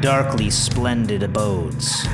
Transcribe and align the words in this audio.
Darkly 0.00 0.48
Splendid 0.48 1.22
Abodes, 1.22 2.04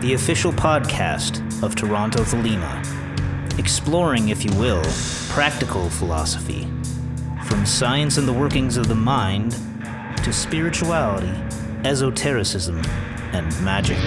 the 0.00 0.14
official 0.14 0.52
podcast 0.52 1.62
of 1.62 1.76
Toronto 1.76 2.24
Thelema, 2.24 3.56
exploring, 3.56 4.30
if 4.30 4.44
you 4.44 4.52
will, 4.58 4.82
practical 5.28 5.88
philosophy, 5.88 6.66
from 7.44 7.64
science 7.64 8.16
and 8.16 8.26
the 8.26 8.32
workings 8.32 8.76
of 8.76 8.88
the 8.88 8.96
mind 8.96 9.52
to 10.24 10.32
spirituality, 10.32 11.32
esotericism, 11.84 12.82
and 13.32 13.46
magic. 13.64 13.98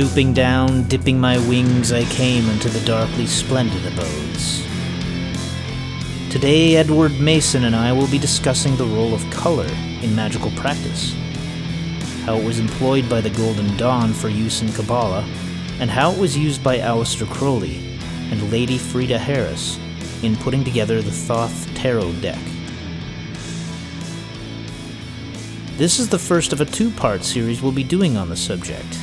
Stooping 0.00 0.32
down, 0.32 0.84
dipping 0.84 1.20
my 1.20 1.36
wings, 1.46 1.92
I 1.92 2.04
came 2.04 2.48
into 2.48 2.70
the 2.70 2.82
darkly 2.86 3.26
splendid 3.26 3.84
abodes. 3.84 4.66
Today, 6.30 6.76
Edward 6.76 7.20
Mason 7.20 7.64
and 7.64 7.76
I 7.76 7.92
will 7.92 8.06
be 8.06 8.16
discussing 8.16 8.74
the 8.76 8.86
role 8.86 9.12
of 9.12 9.30
color 9.30 9.66
in 10.00 10.16
magical 10.16 10.52
practice, 10.52 11.14
how 12.24 12.36
it 12.38 12.44
was 12.46 12.58
employed 12.58 13.10
by 13.10 13.20
the 13.20 13.28
Golden 13.28 13.76
Dawn 13.76 14.14
for 14.14 14.30
use 14.30 14.62
in 14.62 14.72
Kabbalah, 14.72 15.28
and 15.80 15.90
how 15.90 16.12
it 16.12 16.18
was 16.18 16.34
used 16.34 16.64
by 16.64 16.78
Aleister 16.78 17.28
Crowley 17.30 17.76
and 18.30 18.50
Lady 18.50 18.78
Frieda 18.78 19.18
Harris 19.18 19.78
in 20.22 20.34
putting 20.36 20.64
together 20.64 21.02
the 21.02 21.12
Thoth 21.12 21.74
Tarot 21.74 22.14
deck. 22.22 22.40
This 25.76 25.98
is 25.98 26.08
the 26.08 26.18
first 26.18 26.54
of 26.54 26.62
a 26.62 26.64
two 26.64 26.90
part 26.90 27.22
series 27.22 27.60
we'll 27.60 27.70
be 27.70 27.84
doing 27.84 28.16
on 28.16 28.30
the 28.30 28.36
subject. 28.36 28.96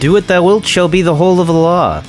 Do 0.00 0.12
what 0.12 0.26
thou 0.28 0.42
wilt 0.42 0.64
shall 0.64 0.88
be 0.88 1.02
the 1.02 1.14
whole 1.14 1.40
of 1.42 1.46
the 1.46 1.52
law. 1.52 2.02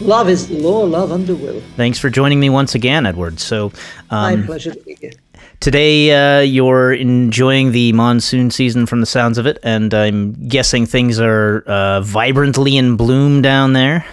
Love 0.00 0.28
is 0.28 0.48
the 0.48 0.58
law, 0.58 0.80
love 0.80 1.12
under 1.12 1.36
will. 1.36 1.62
Thanks 1.76 1.96
for 2.00 2.10
joining 2.10 2.40
me 2.40 2.50
once 2.50 2.74
again, 2.74 3.06
Edward. 3.06 3.38
So, 3.38 3.70
My 4.10 4.32
um, 4.32 4.44
pleasure 4.44 4.74
to 4.74 4.80
be 4.80 4.96
here. 5.00 5.12
today 5.60 6.10
uh, 6.10 6.40
you're 6.40 6.92
enjoying 6.92 7.70
the 7.70 7.92
monsoon 7.92 8.50
season 8.50 8.86
from 8.86 8.98
the 8.98 9.06
sounds 9.06 9.38
of 9.38 9.46
it, 9.46 9.60
and 9.62 9.94
I'm 9.94 10.32
guessing 10.48 10.84
things 10.84 11.20
are 11.20 11.62
uh, 11.68 12.00
vibrantly 12.00 12.76
in 12.76 12.96
bloom 12.96 13.40
down 13.40 13.72
there. 13.72 14.04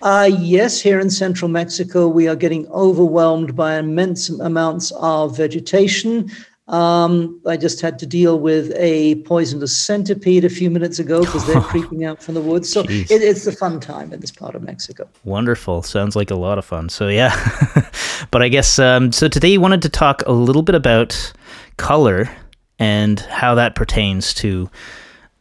Uh, 0.00 0.30
yes, 0.38 0.80
here 0.80 1.00
in 1.00 1.10
central 1.10 1.50
Mexico, 1.50 2.06
we 2.06 2.28
are 2.28 2.36
getting 2.36 2.68
overwhelmed 2.68 3.56
by 3.56 3.74
immense 3.76 4.28
amounts 4.28 4.92
of 5.00 5.36
vegetation. 5.36 6.30
Um, 6.66 7.40
I 7.46 7.58
just 7.58 7.82
had 7.82 7.98
to 7.98 8.06
deal 8.06 8.38
with 8.38 8.72
a 8.76 9.16
poisonous 9.26 9.76
centipede 9.76 10.46
a 10.46 10.48
few 10.48 10.70
minutes 10.70 10.98
ago 10.98 11.20
because 11.20 11.46
they're 11.46 11.60
creeping 11.72 12.04
out 12.04 12.22
from 12.22 12.34
the 12.34 12.40
woods. 12.40 12.72
So 12.72 12.80
it, 12.88 13.10
it's 13.10 13.46
a 13.46 13.52
fun 13.52 13.80
time 13.80 14.14
in 14.14 14.20
this 14.20 14.30
part 14.30 14.54
of 14.54 14.62
Mexico. 14.62 15.06
Wonderful. 15.24 15.82
Sounds 15.82 16.16
like 16.16 16.30
a 16.30 16.36
lot 16.36 16.56
of 16.56 16.64
fun. 16.64 16.88
So, 16.88 17.08
yeah. 17.08 17.34
but 18.30 18.42
I 18.42 18.48
guess, 18.48 18.78
um, 18.78 19.12
so 19.12 19.28
today 19.28 19.48
you 19.50 19.60
wanted 19.60 19.82
to 19.82 19.90
talk 19.90 20.22
a 20.26 20.32
little 20.32 20.62
bit 20.62 20.74
about 20.74 21.32
color 21.76 22.30
and 22.78 23.20
how 23.20 23.54
that 23.56 23.74
pertains 23.74 24.32
to 24.34 24.70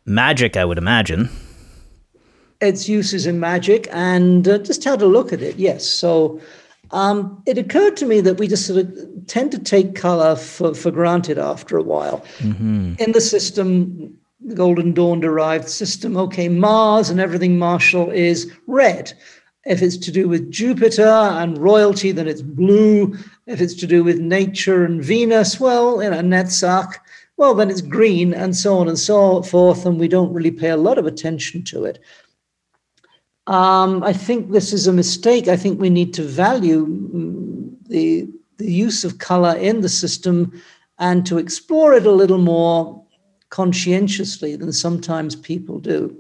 magic, 0.05 0.57
I 0.57 0.65
would 0.65 0.77
imagine. 0.77 1.29
its 2.59 2.89
uses 2.89 3.25
in 3.25 3.39
magic 3.39 3.87
and 3.91 4.47
uh, 4.47 4.57
just 4.57 4.83
how 4.83 4.95
to 4.97 5.05
look 5.05 5.31
at 5.31 5.41
it. 5.41 5.55
Yes. 5.57 5.85
So 5.85 6.39
um, 6.93 7.41
it 7.45 7.57
occurred 7.57 7.97
to 7.97 8.05
me 8.05 8.21
that 8.21 8.37
we 8.37 8.47
just 8.47 8.67
sort 8.67 8.79
of 8.79 9.27
tend 9.27 9.51
to 9.51 9.59
take 9.59 9.95
color 9.95 10.35
for, 10.35 10.73
for 10.73 10.91
granted 10.91 11.37
after 11.37 11.75
a 11.75 11.83
while. 11.83 12.23
In 12.99 13.11
the 13.11 13.21
system, 13.21 14.15
the 14.39 14.55
Golden 14.55 14.93
Dawn 14.93 15.19
derived 15.19 15.67
system, 15.67 16.15
okay, 16.17 16.49
Mars 16.49 17.09
and 17.09 17.19
everything 17.19 17.57
Martial 17.57 18.11
is 18.11 18.51
red. 18.67 19.11
If 19.65 19.81
it's 19.81 19.97
to 19.97 20.11
do 20.11 20.27
with 20.27 20.51
Jupiter 20.51 21.07
and 21.07 21.57
royalty, 21.57 22.11
then 22.11 22.27
it's 22.27 22.41
blue. 22.41 23.17
If 23.47 23.61
it's 23.61 23.75
to 23.75 23.87
do 23.87 24.03
with 24.03 24.19
nature 24.19 24.83
and 24.83 25.03
Venus, 25.03 25.59
well, 25.59 26.03
you 26.03 26.09
know, 26.09 26.19
Netzach, 26.19 26.95
well, 27.37 27.55
then 27.55 27.71
it's 27.71 27.81
green, 27.81 28.33
and 28.33 28.55
so 28.55 28.77
on 28.77 28.87
and 28.87 28.99
so 28.99 29.41
forth. 29.41 29.85
And 29.85 29.99
we 29.99 30.07
don't 30.07 30.33
really 30.33 30.51
pay 30.51 30.69
a 30.69 30.77
lot 30.77 30.97
of 30.97 31.07
attention 31.07 31.63
to 31.65 31.85
it. 31.85 31.99
Um, 33.47 34.03
I 34.03 34.13
think 34.13 34.51
this 34.51 34.71
is 34.71 34.87
a 34.87 34.93
mistake. 34.93 35.47
I 35.47 35.57
think 35.57 35.79
we 35.79 35.89
need 35.89 36.13
to 36.13 36.23
value 36.23 36.87
mm, 36.87 37.75
the, 37.87 38.27
the 38.57 38.71
use 38.71 39.03
of 39.03 39.17
color 39.17 39.55
in 39.57 39.81
the 39.81 39.89
system 39.89 40.61
and 40.99 41.25
to 41.25 41.37
explore 41.37 41.93
it 41.93 42.05
a 42.05 42.11
little 42.11 42.37
more 42.37 43.03
conscientiously 43.49 44.55
than 44.55 44.71
sometimes 44.71 45.35
people 45.35 45.79
do. 45.79 46.15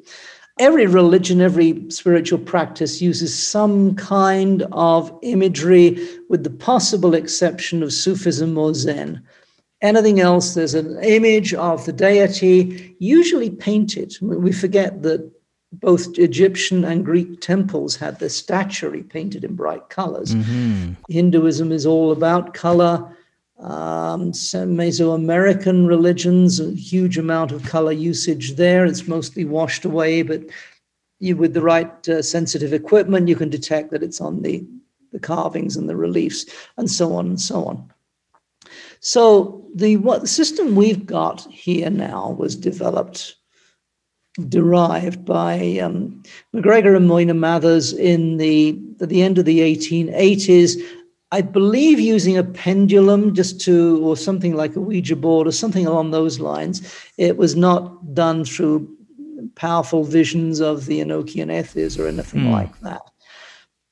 Every 0.59 0.85
religion, 0.85 1.41
every 1.41 1.89
spiritual 1.89 2.37
practice 2.37 3.01
uses 3.01 3.35
some 3.35 3.95
kind 3.95 4.67
of 4.71 5.11
imagery, 5.23 5.97
with 6.29 6.43
the 6.43 6.51
possible 6.51 7.15
exception 7.15 7.81
of 7.81 7.91
Sufism 7.91 8.55
or 8.55 8.75
Zen. 8.75 9.23
Anything 9.81 10.19
else, 10.19 10.53
there's 10.53 10.75
an 10.75 10.99
image 11.03 11.55
of 11.55 11.85
the 11.85 11.91
deity, 11.91 12.95
usually 12.99 13.49
painted. 13.49 14.15
We 14.21 14.51
forget 14.51 15.01
that 15.01 15.31
both 15.79 16.17
Egyptian 16.19 16.85
and 16.85 17.05
Greek 17.05 17.41
temples 17.41 17.95
had 17.95 18.19
their 18.19 18.29
statuary 18.29 19.03
painted 19.03 19.43
in 19.43 19.55
bright 19.55 19.89
colors. 19.89 20.33
Hinduism 21.09 21.71
is 21.71 21.85
all 21.85 22.11
about 22.11 22.53
color. 22.53 23.15
Um, 23.59 24.33
some 24.33 24.75
Mesoamerican 24.75 25.87
religions, 25.87 26.59
a 26.59 26.71
huge 26.71 27.17
amount 27.17 27.51
of 27.51 27.63
color 27.65 27.91
usage 27.91 28.55
there. 28.55 28.85
It's 28.85 29.07
mostly 29.07 29.45
washed 29.45 29.85
away, 29.85 30.21
but 30.21 30.43
you, 31.19 31.37
with 31.37 31.53
the 31.53 31.61
right 31.61 32.09
uh, 32.09 32.21
sensitive 32.21 32.73
equipment, 32.73 33.29
you 33.29 33.35
can 33.35 33.49
detect 33.49 33.91
that 33.91 34.03
it's 34.03 34.19
on 34.19 34.41
the, 34.41 34.65
the 35.13 35.19
carvings 35.19 35.77
and 35.77 35.87
the 35.87 35.95
reliefs, 35.95 36.45
and 36.77 36.91
so 36.91 37.13
on 37.15 37.27
and 37.27 37.39
so 37.39 37.63
on. 37.65 37.91
So 38.99 39.65
the 39.75 39.97
what 39.97 40.21
the 40.21 40.27
system 40.27 40.75
we've 40.75 41.05
got 41.05 41.49
here 41.51 41.89
now 41.89 42.31
was 42.37 42.55
developed 42.55 43.35
derived 44.49 45.25
by 45.25 45.77
um, 45.77 46.23
MacGregor 46.53 46.95
and 46.95 47.07
Moina 47.07 47.35
Mathers 47.35 47.93
in 47.93 48.37
the 48.37 48.79
at 49.01 49.09
the 49.09 49.21
end 49.21 49.37
of 49.37 49.45
the 49.45 49.59
1880s. 49.59 50.81
I 51.31 51.41
believe 51.41 51.99
using 51.99 52.37
a 52.37 52.43
pendulum 52.43 53.33
just 53.33 53.59
to, 53.61 54.05
or 54.05 54.15
something 54.15 54.55
like 54.55 54.75
a 54.75 54.79
Ouija 54.79 55.15
board 55.15 55.47
or 55.47 55.51
something 55.51 55.87
along 55.87 56.11
those 56.11 56.39
lines. 56.39 56.95
It 57.17 57.37
was 57.37 57.55
not 57.55 58.13
done 58.13 58.45
through 58.45 58.87
powerful 59.55 60.03
visions 60.03 60.59
of 60.59 60.85
the 60.85 60.99
Enochian 60.99 61.51
Ethers 61.51 61.97
or 61.97 62.07
anything 62.07 62.51
like 62.51 62.79
that. 62.81 63.01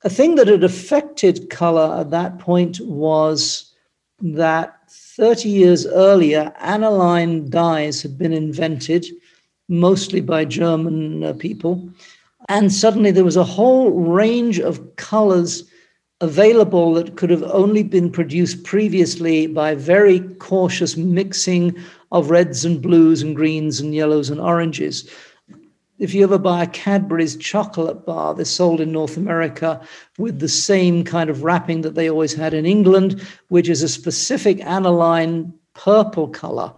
A 0.04 0.10
thing 0.10 0.36
that 0.36 0.48
had 0.48 0.64
affected 0.64 1.50
color 1.50 2.00
at 2.00 2.12
that 2.12 2.40
point 2.40 2.80
was 2.82 3.74
that 4.22 4.78
30 4.90 5.50
years 5.50 5.86
earlier, 5.88 6.54
aniline 6.60 7.50
dyes 7.50 8.02
had 8.02 8.18
been 8.18 8.34
invented 8.34 9.06
mostly 9.72 10.22
by 10.22 10.46
German 10.46 11.24
uh, 11.24 11.34
people. 11.34 11.90
And 12.50 12.72
suddenly 12.72 13.12
there 13.12 13.24
was 13.24 13.38
a 13.38 13.44
whole 13.44 13.92
range 13.92 14.60
of 14.60 14.96
colors 14.98 15.64
available 16.20 16.94
that 16.94 17.16
could 17.16 17.30
have 17.32 17.44
only 17.44 17.82
been 17.82 18.12
produced 18.12 18.64
previously 18.64 19.48
by 19.48 19.74
very 19.74 20.20
cautious 20.36 20.96
mixing 20.96 21.76
of 22.12 22.30
reds 22.30 22.64
and 22.66 22.82
blues 22.82 23.24
and 23.24 23.36
greens 23.36 23.80
and 23.80 23.96
yellows 23.96 24.30
and 24.30 24.40
oranges. 24.40 25.10
If 25.98 26.14
you 26.14 26.24
ever 26.24 26.38
buy 26.38 26.64
a 26.64 26.68
Cadbury's 26.68 27.38
chocolate 27.38 28.06
bar, 28.06 28.34
they're 28.34 28.46
sold 28.46 28.82
in 28.82 28.92
North 28.92 29.18
America 29.18 29.80
with 30.18 30.40
the 30.40 30.50
same 30.50 31.04
kind 31.04 31.30
of 31.30 31.44
wrapping 31.44 31.82
that 31.82 31.96
they 31.96 32.10
always 32.10 32.34
had 32.34 32.54
in 32.54 32.66
England, 32.66 33.22
which 33.50 33.70
is 33.70 33.84
a 33.84 33.88
specific 33.88 34.60
aniline 34.62 35.54
purple 35.74 36.28
color 36.28 36.74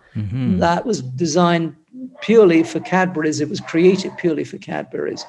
that 0.60 0.86
was 0.86 1.02
designed 1.02 1.76
purely 2.22 2.64
for 2.64 2.80
Cadbury's. 2.80 3.42
It 3.42 3.50
was 3.50 3.60
created 3.60 4.18
purely 4.18 4.44
for 4.44 4.58
Cadbury's. 4.58 5.26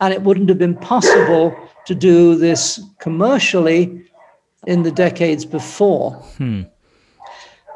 And 0.00 0.12
it 0.12 0.22
wouldn't 0.22 0.48
have 0.48 0.58
been 0.58 0.76
possible 0.76 1.56
to 1.86 1.94
do 1.94 2.34
this 2.34 2.80
commercially 2.98 4.02
in 4.66 4.82
the 4.82 4.90
decades 4.90 5.44
before. 5.44 6.12
Hmm. 6.38 6.62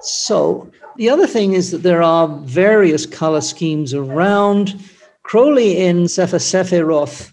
So 0.00 0.71
the 0.97 1.11
other 1.11 1.27
thing 1.27 1.53
is 1.53 1.71
that 1.71 1.83
there 1.83 2.03
are 2.03 2.29
various 2.45 3.06
color 3.06 3.41
schemes 3.41 3.95
around. 3.95 4.81
Crowley 5.23 5.79
in 5.79 6.09
Sefer 6.09 6.39
Sephiroth 6.39 7.33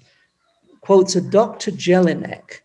quotes 0.82 1.16
a 1.16 1.22
Dr. 1.22 1.72
Jelinek. 1.72 2.62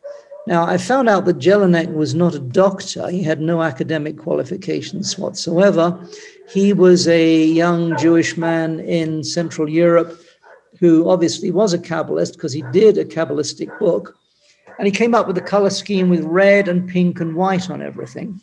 Now, 0.50 0.66
I 0.66 0.78
found 0.78 1.08
out 1.08 1.26
that 1.26 1.38
Jelinek 1.38 1.94
was 1.94 2.12
not 2.12 2.34
a 2.34 2.40
doctor. 2.40 3.08
He 3.08 3.22
had 3.22 3.40
no 3.40 3.62
academic 3.62 4.18
qualifications 4.18 5.16
whatsoever. 5.16 5.96
He 6.48 6.72
was 6.72 7.06
a 7.06 7.44
young 7.44 7.96
Jewish 7.96 8.36
man 8.36 8.80
in 8.80 9.22
Central 9.22 9.70
Europe 9.70 10.20
who 10.80 11.08
obviously 11.08 11.52
was 11.52 11.72
a 11.72 11.78
Kabbalist 11.78 12.32
because 12.32 12.52
he 12.52 12.62
did 12.72 12.98
a 12.98 13.04
Kabbalistic 13.04 13.78
book. 13.78 14.18
And 14.76 14.86
he 14.86 14.90
came 14.90 15.14
up 15.14 15.28
with 15.28 15.38
a 15.38 15.42
color 15.42 15.70
scheme 15.70 16.08
with 16.08 16.24
red 16.24 16.66
and 16.66 16.88
pink 16.88 17.20
and 17.20 17.36
white 17.36 17.70
on 17.70 17.80
everything. 17.80 18.40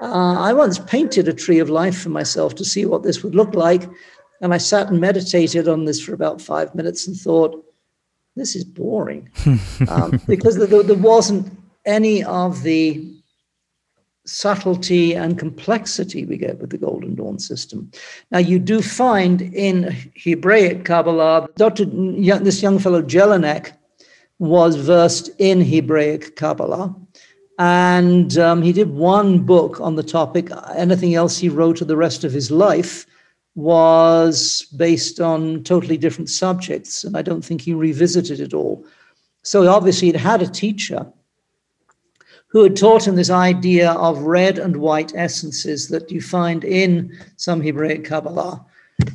Uh, 0.00 0.38
I 0.38 0.52
once 0.52 0.78
painted 0.78 1.26
a 1.26 1.32
tree 1.32 1.58
of 1.58 1.68
life 1.68 2.00
for 2.00 2.10
myself 2.10 2.54
to 2.56 2.64
see 2.64 2.86
what 2.86 3.02
this 3.02 3.24
would 3.24 3.34
look 3.34 3.54
like. 3.54 3.88
And 4.40 4.54
I 4.54 4.58
sat 4.58 4.88
and 4.88 5.00
meditated 5.00 5.66
on 5.66 5.84
this 5.84 6.00
for 6.00 6.14
about 6.14 6.40
five 6.40 6.76
minutes 6.76 7.08
and 7.08 7.16
thought, 7.16 7.64
this 8.36 8.56
is 8.56 8.64
boring. 8.64 9.30
um, 9.88 10.20
because 10.26 10.56
there, 10.56 10.82
there 10.82 10.96
wasn't 10.96 11.56
any 11.84 12.22
of 12.24 12.62
the 12.62 13.20
subtlety 14.26 15.14
and 15.14 15.38
complexity 15.38 16.24
we 16.24 16.36
get 16.36 16.58
with 16.58 16.70
the 16.70 16.78
Golden 16.78 17.14
Dawn 17.14 17.38
system. 17.38 17.90
Now, 18.30 18.38
you 18.38 18.58
do 18.58 18.80
find 18.80 19.42
in 19.42 19.96
Hebraic 20.14 20.84
Kabbalah, 20.84 21.48
Dr. 21.56 21.86
this 21.86 22.62
young 22.62 22.78
fellow 22.78 23.02
Jelinek 23.02 23.72
was 24.38 24.76
versed 24.76 25.30
in 25.38 25.60
Hebraic 25.60 26.36
Kabbalah. 26.36 26.94
And 27.58 28.38
um, 28.38 28.62
he 28.62 28.72
did 28.72 28.90
one 28.90 29.40
book 29.40 29.80
on 29.80 29.96
the 29.96 30.02
topic. 30.02 30.48
Anything 30.74 31.14
else 31.14 31.36
he 31.36 31.48
wrote 31.48 31.80
of 31.82 31.88
the 31.88 31.96
rest 31.96 32.24
of 32.24 32.32
his 32.32 32.50
life 32.50 33.06
was 33.60 34.66
based 34.76 35.20
on 35.20 35.62
totally 35.64 35.96
different 35.96 36.30
subjects. 36.30 37.04
And 37.04 37.16
I 37.16 37.22
don't 37.22 37.44
think 37.44 37.60
he 37.60 37.74
revisited 37.74 38.40
it 38.40 38.54
all. 38.54 38.84
So 39.42 39.66
obviously, 39.68 40.08
he'd 40.08 40.16
had 40.16 40.42
a 40.42 40.48
teacher 40.48 41.06
who 42.48 42.64
had 42.64 42.76
taught 42.76 43.06
him 43.06 43.14
this 43.14 43.30
idea 43.30 43.92
of 43.92 44.18
red 44.22 44.58
and 44.58 44.76
white 44.76 45.14
essences 45.14 45.88
that 45.88 46.10
you 46.10 46.20
find 46.20 46.64
in 46.64 47.16
some 47.36 47.60
Hebraic 47.60 48.04
Kabbalah. 48.04 48.64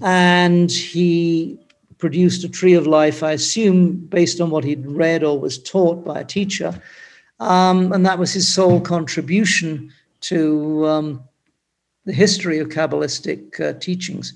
And 0.02 0.72
he 0.72 1.60
produced 1.98 2.44
a 2.44 2.50
tree 2.50 2.74
of 2.74 2.88
life, 2.88 3.24
I 3.24 3.34
assume, 3.34 3.98
based 3.98 4.40
on 4.40 4.50
what 4.50 4.64
he'd 4.64 4.86
read 4.86 5.24
or 5.24 5.40
was 5.40 5.62
taught 5.62 6.06
by 6.06 6.22
a 6.22 6.26
teacher. 6.26 6.82
Um, 7.40 7.92
and 7.92 8.06
that 8.06 8.20
was 8.20 8.34
his 8.34 8.48
sole 8.48 8.80
contribution 8.80 9.92
to 10.22 10.88
um, 10.88 11.24
the 12.06 12.14
history 12.14 12.60
of 12.60 12.70
Kabbalistic 12.70 13.60
uh, 13.60 13.74
teachings. 13.80 14.34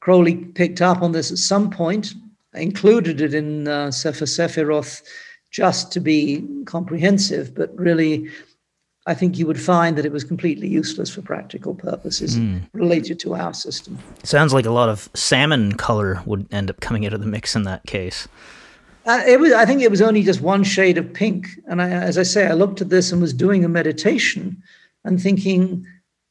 Crowley 0.00 0.36
picked 0.36 0.80
up 0.80 1.02
on 1.02 1.12
this 1.12 1.30
at 1.30 1.38
some 1.38 1.70
point, 1.70 2.14
included 2.54 3.20
it 3.20 3.34
in 3.34 3.68
uh, 3.68 3.90
Sefer 3.90 4.24
Sephiroth 4.24 5.02
just 5.50 5.92
to 5.92 6.00
be 6.00 6.46
comprehensive, 6.64 7.54
but 7.54 7.74
really, 7.76 8.28
I 9.06 9.14
think 9.14 9.38
you 9.38 9.46
would 9.46 9.60
find 9.60 9.98
that 9.98 10.06
it 10.06 10.12
was 10.12 10.24
completely 10.24 10.68
useless 10.68 11.10
for 11.10 11.22
practical 11.22 11.74
purposes 11.74 12.36
mm. 12.36 12.62
related 12.72 13.18
to 13.20 13.34
our 13.34 13.52
system. 13.52 13.98
Sounds 14.22 14.54
like 14.54 14.66
a 14.66 14.70
lot 14.70 14.88
of 14.88 15.08
salmon 15.14 15.72
color 15.72 16.22
would 16.26 16.46
end 16.52 16.70
up 16.70 16.80
coming 16.80 17.04
out 17.06 17.12
of 17.12 17.20
the 17.20 17.26
mix 17.26 17.56
in 17.56 17.64
that 17.64 17.84
case. 17.86 18.28
Uh, 19.06 19.22
it 19.26 19.40
was. 19.40 19.52
I 19.52 19.64
think 19.64 19.80
it 19.80 19.90
was 19.90 20.02
only 20.02 20.22
just 20.22 20.42
one 20.42 20.62
shade 20.62 20.98
of 20.98 21.12
pink, 21.12 21.48
and 21.66 21.80
I, 21.80 21.88
as 21.88 22.18
I 22.18 22.22
say, 22.22 22.46
I 22.46 22.52
looked 22.52 22.82
at 22.82 22.90
this 22.90 23.10
and 23.10 23.20
was 23.20 23.32
doing 23.32 23.64
a 23.64 23.68
meditation 23.68 24.62
and 25.04 25.20
thinking, 25.20 25.86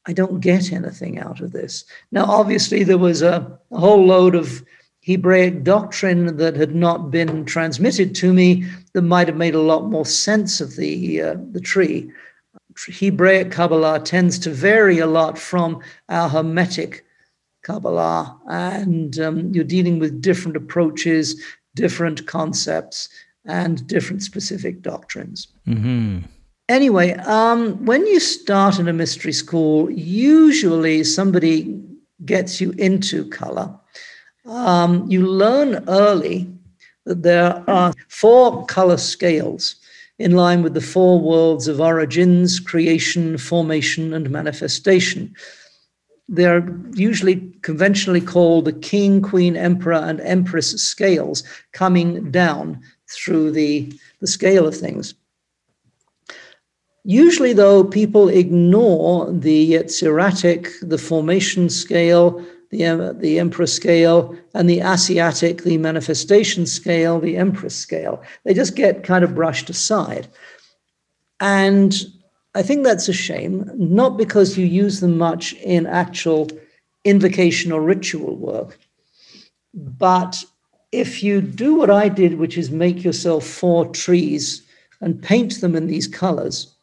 I 0.06 0.12
don't 0.12 0.40
get 0.40 0.72
anything 0.72 1.18
out 1.18 1.40
of 1.40 1.52
this. 1.52 1.84
Now, 2.10 2.24
obviously, 2.24 2.84
there 2.84 2.98
was 2.98 3.22
a, 3.22 3.58
a 3.70 3.78
whole 3.78 4.06
load 4.06 4.34
of 4.34 4.64
Hebraic 5.02 5.62
doctrine 5.62 6.36
that 6.36 6.56
had 6.56 6.74
not 6.74 7.10
been 7.10 7.44
transmitted 7.44 8.14
to 8.16 8.32
me 8.32 8.64
that 8.92 9.02
might 9.02 9.28
have 9.28 9.36
made 9.36 9.54
a 9.54 9.60
lot 9.60 9.90
more 9.90 10.04
sense 10.04 10.60
of 10.60 10.76
the 10.76 11.22
uh, 11.22 11.36
the 11.52 11.60
tree. 11.60 12.10
Hebraic 12.88 13.50
Kabbalah 13.50 14.00
tends 14.00 14.38
to 14.40 14.50
vary 14.50 14.98
a 14.98 15.06
lot 15.06 15.38
from 15.38 15.82
our 16.08 16.28
Hermetic 16.28 17.04
Kabbalah, 17.62 18.38
and 18.48 19.18
um, 19.18 19.52
you're 19.52 19.64
dealing 19.64 19.98
with 19.98 20.22
different 20.22 20.56
approaches, 20.56 21.42
different 21.74 22.26
concepts, 22.26 23.08
and 23.44 23.86
different 23.86 24.22
specific 24.22 24.82
doctrines. 24.82 25.48
Mm-hmm. 25.66 26.20
Anyway, 26.70 27.14
um, 27.26 27.84
when 27.84 28.06
you 28.06 28.20
start 28.20 28.78
in 28.78 28.86
a 28.86 28.92
mystery 28.92 29.32
school, 29.32 29.90
usually 29.90 31.02
somebody 31.02 31.82
gets 32.24 32.60
you 32.60 32.70
into 32.78 33.28
color 33.28 33.74
um, 34.46 35.08
you 35.10 35.26
learn 35.26 35.84
early 35.88 36.52
that 37.04 37.22
there 37.22 37.62
are 37.68 37.94
four 38.08 38.64
color 38.66 38.96
scales 38.96 39.76
in 40.18 40.32
line 40.32 40.62
with 40.62 40.74
the 40.74 40.80
four 40.80 41.20
worlds 41.20 41.66
of 41.66 41.80
origins, 41.80 42.60
creation, 42.60 43.38
formation, 43.38 44.12
and 44.12 44.30
manifestation. 44.30 45.34
They're 46.28 46.68
usually 46.94 47.52
conventionally 47.62 48.20
called 48.20 48.66
the 48.66 48.72
king, 48.72 49.22
queen, 49.22 49.56
emperor, 49.56 49.94
and 49.94 50.20
empress 50.20 50.70
scales 50.80 51.42
coming 51.72 52.30
down 52.30 52.80
through 53.08 53.50
the, 53.52 53.92
the 54.20 54.26
scale 54.26 54.66
of 54.66 54.76
things. 54.76 55.14
Usually, 57.04 57.52
though, 57.52 57.84
people 57.84 58.28
ignore 58.28 59.30
the 59.32 59.72
Yetziratic, 59.72 60.68
the 60.82 60.98
formation 60.98 61.70
scale, 61.70 62.44
the, 62.70 63.16
the 63.18 63.38
Empress 63.38 63.72
scale, 63.72 64.36
and 64.54 64.68
the 64.68 64.78
Assiatic, 64.78 65.62
the 65.62 65.78
manifestation 65.78 66.66
scale, 66.66 67.18
the 67.18 67.36
Empress 67.36 67.74
scale. 67.74 68.22
They 68.44 68.54
just 68.54 68.76
get 68.76 69.02
kind 69.02 69.24
of 69.24 69.34
brushed 69.34 69.70
aside. 69.70 70.28
And 71.40 71.94
I 72.54 72.62
think 72.62 72.84
that's 72.84 73.08
a 73.08 73.14
shame, 73.14 73.70
not 73.76 74.18
because 74.18 74.58
you 74.58 74.66
use 74.66 75.00
them 75.00 75.16
much 75.16 75.54
in 75.54 75.86
actual 75.86 76.48
invocation 77.04 77.72
or 77.72 77.80
ritual 77.80 78.36
work, 78.36 78.78
but 79.72 80.44
if 80.92 81.22
you 81.22 81.40
do 81.40 81.76
what 81.76 81.90
I 81.90 82.08
did, 82.08 82.38
which 82.38 82.58
is 82.58 82.70
make 82.70 83.04
yourself 83.04 83.46
four 83.46 83.86
trees 83.86 84.62
and 85.00 85.22
paint 85.22 85.60
them 85.60 85.76
in 85.76 85.86
these 85.86 86.08
colors, 86.08 86.74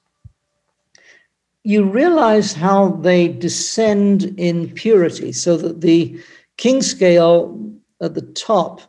you 1.67 1.83
realize 1.83 2.53
how 2.53 2.91
they 3.01 3.27
descend 3.27 4.33
in 4.37 4.71
purity, 4.71 5.33
so 5.33 5.57
that 5.57 5.81
the 5.81 6.17
king 6.55 6.81
scale 6.81 7.61
at 7.99 8.13
the 8.13 8.21
top 8.21 8.79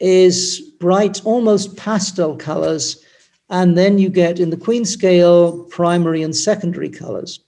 is 0.00 0.60
bright, 0.80 1.24
almost 1.24 1.76
pastel 1.76 2.36
colors, 2.36 3.04
and 3.50 3.78
then 3.78 3.98
you 3.98 4.08
get 4.08 4.40
in 4.40 4.50
the 4.50 4.56
queen 4.56 4.84
scale 4.84 5.62
primary 5.66 6.20
and 6.20 6.34
secondary 6.34 6.88
colors. 6.88 7.38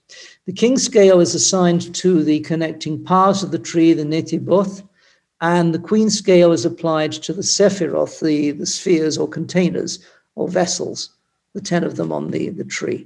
The 0.45 0.53
king 0.53 0.77
scale 0.77 1.19
is 1.19 1.35
assigned 1.35 1.93
to 1.95 2.23
the 2.23 2.39
connecting 2.39 3.03
parts 3.03 3.43
of 3.43 3.51
the 3.51 3.59
tree, 3.59 3.91
the 3.91 4.05
netivoth, 4.05 4.87
and 5.41 5.73
the 5.73 5.79
queen 5.79 6.09
scale 6.09 6.53
is 6.53 6.63
applied 6.63 7.11
to 7.11 7.33
the 7.33 7.43
sephiroth, 7.43 8.21
the, 8.21 8.51
the 8.51 8.65
spheres 8.65 9.17
or 9.17 9.27
containers 9.27 9.99
or 10.35 10.47
vessels, 10.47 11.09
the 11.53 11.59
10 11.59 11.83
of 11.83 11.97
them 11.97 12.13
on 12.13 12.31
the, 12.31 12.51
the 12.51 12.63
tree. 12.63 13.05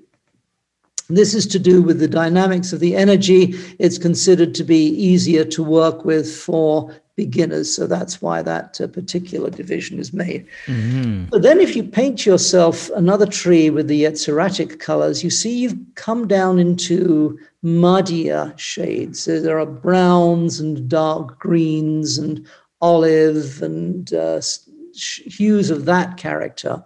This 1.10 1.36
is 1.36 1.46
to 1.48 1.60
do 1.60 1.82
with 1.84 2.00
the 2.00 2.08
dynamics 2.08 2.74
of 2.74 2.80
the 2.80 2.96
energy. 2.96 3.54
It's 3.78 3.98
considered 3.98 4.56
to 4.56 4.64
be 4.64 4.88
easier 4.88 5.46
to 5.46 5.64
work 5.64 6.04
with 6.04 6.36
for 6.36 6.96
beginners. 7.16 7.74
So 7.74 7.88
that's 7.88 8.22
why 8.22 8.42
that 8.42 8.80
uh, 8.82 8.88
particular 8.88 9.50
division 9.50 10.00
is 10.00 10.14
made. 10.14 10.46
Mm-hmm. 10.66 11.26
But 11.26 11.44
then, 11.44 11.60
if 11.60 11.76
you 11.76 11.84
paint 11.84 12.26
yourself 12.26 12.90
another 12.92 13.26
tree 13.26 13.70
with 13.70 13.88
the 13.88 14.04
Yetziratic 14.04 14.80
colors, 14.80 15.24
you 15.24 15.30
see 15.30 15.58
you've 15.58 15.78
come 15.96 16.28
down 16.28 16.60
into 16.60 17.40
muddier 17.62 18.54
shades. 18.58 19.22
So 19.22 19.40
There 19.40 19.60
are 19.60 19.66
browns 19.66 20.60
and 20.60 20.90
dark 20.90 21.40
greens 21.40 22.18
and 22.18 22.46
olive 22.82 23.62
and 23.62 24.14
uh, 24.14 24.42
hues 24.94 25.70
of 25.70 25.86
that 25.86 26.18
character. 26.18 26.84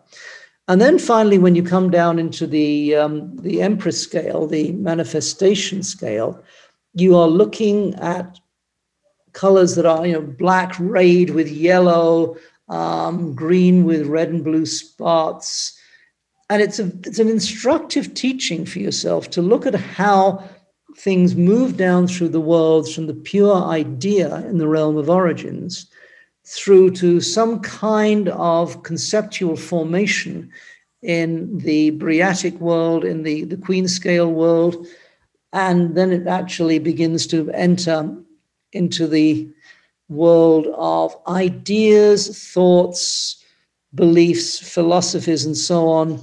And 0.69 0.79
then 0.79 0.99
finally, 0.99 1.39
when 1.39 1.55
you 1.55 1.63
come 1.63 1.89
down 1.89 2.19
into 2.19 2.45
the, 2.45 2.95
um, 2.95 3.35
the 3.37 3.59
Empress 3.59 3.99
scale, 3.99 4.45
the 4.45 4.71
manifestation 4.73 5.81
scale, 5.81 6.43
you 6.93 7.17
are 7.17 7.27
looking 7.27 7.95
at 7.95 8.39
colors 9.33 9.75
that 9.75 9.87
are, 9.87 10.05
you 10.05 10.13
know, 10.13 10.21
black 10.21 10.75
rayed 10.79 11.31
with 11.31 11.47
yellow, 11.49 12.37
um, 12.69 13.33
green 13.33 13.83
with 13.83 14.05
red 14.05 14.29
and 14.29 14.43
blue 14.43 14.67
spots. 14.67 15.75
And 16.51 16.61
it's, 16.61 16.77
a, 16.77 16.91
it's 17.03 17.17
an 17.17 17.29
instructive 17.29 18.13
teaching 18.13 18.63
for 18.63 18.77
yourself 18.77 19.31
to 19.31 19.41
look 19.41 19.65
at 19.65 19.73
how 19.73 20.47
things 20.97 21.35
move 21.35 21.77
down 21.77 22.07
through 22.07 22.29
the 22.29 22.39
worlds 22.39 22.93
from 22.93 23.07
the 23.07 23.15
pure 23.15 23.55
idea 23.55 24.45
in 24.45 24.59
the 24.59 24.67
realm 24.67 24.97
of 24.97 25.09
origins 25.09 25.89
through 26.49 26.89
to 26.89 27.21
some 27.21 27.59
kind 27.59 28.29
of 28.29 28.81
conceptual 28.81 29.55
formation 29.55 30.51
in 31.03 31.59
the 31.59 31.91
Briatic 31.91 32.55
world, 32.59 33.05
in 33.05 33.21
the, 33.21 33.43
the 33.43 33.55
Queen 33.57 33.87
scale 33.87 34.31
world, 34.31 34.87
and 35.53 35.95
then 35.95 36.11
it 36.11 36.25
actually 36.25 36.79
begins 36.79 37.27
to 37.27 37.51
enter 37.51 38.15
into 38.73 39.05
the 39.05 39.47
world 40.09 40.65
of 40.75 41.15
ideas, 41.27 42.51
thoughts, 42.51 43.43
beliefs, 43.93 44.57
philosophies, 44.57 45.45
and 45.45 45.55
so 45.55 45.87
on, 45.87 46.19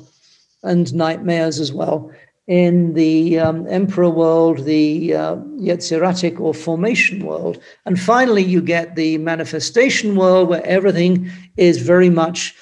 and 0.65 0.93
nightmares 0.93 1.61
as 1.61 1.73
well 1.73 2.13
in 2.47 2.95
the 2.95 3.39
um, 3.39 3.67
emperor 3.69 4.09
world, 4.09 4.65
the 4.65 5.15
uh, 5.15 5.37
Yetziratic 5.59 6.39
or 6.39 6.55
formation 6.55 7.27
world. 7.27 7.61
And 7.85 7.99
finally, 7.99 8.43
you 8.45 8.63
get 8.63 8.95
the 8.95 9.19
manifestation 9.19 10.15
world 10.15 10.49
where 10.49 10.65
everything 10.65 11.31
is 11.57 11.83
very 11.83 12.11
much 12.11 12.55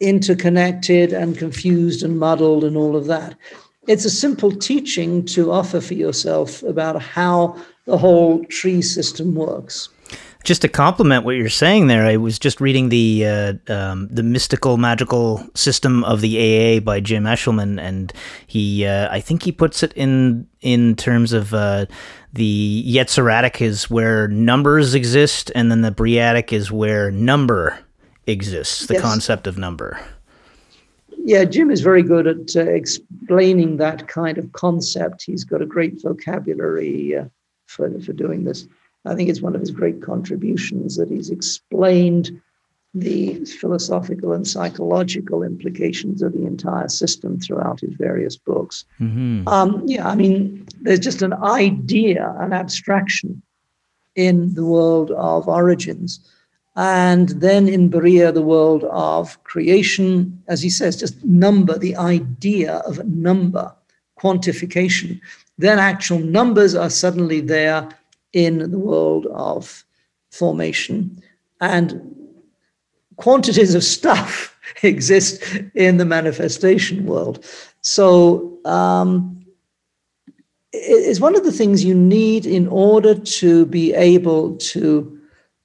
interconnected 0.00 1.12
and 1.12 1.38
confused 1.38 2.02
and 2.02 2.18
muddled 2.18 2.64
and 2.64 2.76
all 2.76 2.96
of 2.96 3.06
that. 3.06 3.36
It's 3.86 4.04
a 4.04 4.10
simple 4.10 4.50
teaching 4.50 5.24
to 5.26 5.52
offer 5.52 5.80
for 5.80 5.94
yourself 5.94 6.62
about 6.64 7.00
how 7.00 7.56
the 7.86 7.98
whole 7.98 8.44
tree 8.46 8.82
system 8.82 9.34
works. 9.34 9.88
Just 10.44 10.62
to 10.62 10.68
complement 10.68 11.24
what 11.24 11.36
you're 11.36 11.48
saying 11.48 11.86
there, 11.86 12.04
I 12.04 12.16
was 12.16 12.38
just 12.38 12.60
reading 12.60 12.88
the 12.88 13.26
uh, 13.26 13.52
um, 13.68 14.08
the 14.08 14.24
mystical 14.24 14.76
magical 14.76 15.46
system 15.54 16.02
of 16.04 16.20
the 16.20 16.36
AA 16.36 16.80
by 16.80 16.98
Jim 16.98 17.24
Eshelman, 17.24 17.80
and 17.80 18.12
he 18.46 18.84
uh, 18.84 19.08
I 19.10 19.20
think 19.20 19.44
he 19.44 19.52
puts 19.52 19.82
it 19.82 19.92
in 19.94 20.48
in 20.60 20.96
terms 20.96 21.32
of 21.32 21.54
uh, 21.54 21.86
the 22.32 22.84
Yetziratic 22.88 23.60
is 23.60 23.88
where 23.88 24.26
numbers 24.28 24.94
exist, 24.94 25.52
and 25.54 25.70
then 25.70 25.82
the 25.82 25.92
Briatic 25.92 26.52
is 26.52 26.72
where 26.72 27.10
number 27.10 27.78
exists, 28.26 28.86
the 28.86 28.94
yes. 28.94 29.02
concept 29.02 29.46
of 29.46 29.58
number. 29.58 30.00
Yeah, 31.24 31.44
Jim 31.44 31.70
is 31.70 31.82
very 31.82 32.02
good 32.02 32.26
at 32.26 32.56
uh, 32.56 32.68
explaining 32.68 33.76
that 33.76 34.08
kind 34.08 34.38
of 34.38 34.50
concept. 34.52 35.22
He's 35.22 35.44
got 35.44 35.62
a 35.62 35.66
great 35.66 36.02
vocabulary 36.02 37.16
uh, 37.16 37.26
for 37.66 38.00
for 38.00 38.12
doing 38.12 38.42
this. 38.42 38.66
I 39.04 39.14
think 39.14 39.28
it's 39.28 39.42
one 39.42 39.54
of 39.54 39.60
his 39.60 39.70
great 39.70 40.02
contributions 40.02 40.96
that 40.96 41.10
he's 41.10 41.30
explained 41.30 42.40
the 42.94 43.44
philosophical 43.46 44.32
and 44.32 44.46
psychological 44.46 45.42
implications 45.42 46.22
of 46.22 46.34
the 46.34 46.44
entire 46.44 46.88
system 46.88 47.40
throughout 47.40 47.80
his 47.80 47.94
various 47.94 48.36
books. 48.36 48.84
Mm-hmm. 49.00 49.48
Um, 49.48 49.82
yeah, 49.86 50.06
I 50.06 50.14
mean, 50.14 50.66
there's 50.82 51.00
just 51.00 51.22
an 51.22 51.32
idea, 51.32 52.34
an 52.38 52.52
abstraction 52.52 53.42
in 54.14 54.52
the 54.54 54.64
world 54.64 55.10
of 55.12 55.48
origins. 55.48 56.20
And 56.76 57.30
then 57.30 57.66
in 57.66 57.88
Briah, 57.88 58.32
the 58.32 58.42
world 58.42 58.84
of 58.84 59.42
creation, 59.44 60.42
as 60.48 60.62
he 60.62 60.70
says, 60.70 60.96
just 60.96 61.22
number, 61.24 61.78
the 61.78 61.96
idea 61.96 62.76
of 62.86 63.04
number, 63.06 63.74
quantification. 64.18 65.20
Then 65.58 65.78
actual 65.78 66.18
numbers 66.18 66.74
are 66.74 66.90
suddenly 66.90 67.40
there 67.40 67.88
in 68.32 68.70
the 68.70 68.78
world 68.78 69.26
of 69.26 69.84
formation. 70.30 71.22
And 71.60 72.16
quantities 73.16 73.74
of 73.74 73.84
stuff 73.84 74.58
exist 74.82 75.42
in 75.74 75.96
the 75.98 76.04
manifestation 76.04 77.06
world. 77.06 77.44
So 77.82 78.58
um, 78.64 79.44
it's 80.72 81.20
one 81.20 81.36
of 81.36 81.44
the 81.44 81.52
things 81.52 81.84
you 81.84 81.94
need 81.94 82.46
in 82.46 82.66
order 82.68 83.14
to 83.14 83.66
be 83.66 83.92
able 83.92 84.56
to 84.56 85.18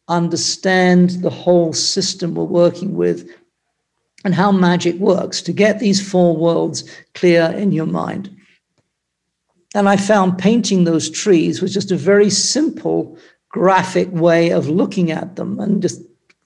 understand 0.10 1.12
the 1.22 1.30
whole 1.30 1.74
system 1.74 2.36
we're 2.36 2.44
working 2.44 2.96
with 2.96 3.30
and 4.24 4.34
how 4.34 4.52
magic 4.52 4.96
works 4.96 5.42
to 5.42 5.54
get 5.54 5.80
these 5.80 6.06
four 6.12 6.36
worlds 6.36 6.84
clear 7.14 7.54
in 7.56 7.72
your 7.72 7.86
mind. 7.86 8.36
And 9.76 9.90
I 9.90 9.98
found 9.98 10.38
painting 10.38 10.84
those 10.84 11.10
trees 11.10 11.62
was 11.62 11.74
just 11.74 11.92
a 11.92 11.98
very 11.98 12.30
simple 12.30 13.18
graphic 13.50 14.10
way 14.12 14.52
of 14.52 14.70
looking 14.70 15.12
at 15.12 15.36
them 15.36 15.60
and 15.60 15.82
just 15.82 16.02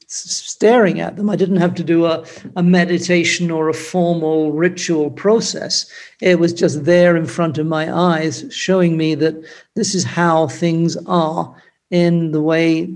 staring 0.08 1.00
at 1.00 1.16
them. 1.16 1.30
I 1.30 1.36
didn't 1.38 1.58
have 1.58 1.74
to 1.76 1.84
do 1.84 2.06
a, 2.06 2.26
a 2.56 2.64
meditation 2.64 3.50
or 3.50 3.70
a 3.70 3.74
formal 3.74 4.52
ritual 4.52 5.10
process. 5.10 5.90
It 6.20 6.40
was 6.40 6.52
just 6.52 6.84
there 6.84 7.16
in 7.16 7.26
front 7.26 7.58
of 7.58 7.66
my 7.66 7.94
eyes, 7.94 8.44
showing 8.50 8.98
me 8.98 9.16
that 9.16 9.36
this 9.76 9.96
is 9.96 10.04
how 10.04 10.48
things 10.48 10.98
are 11.08 11.56
in 11.92 12.32
the 12.32 12.42
way 12.42 12.94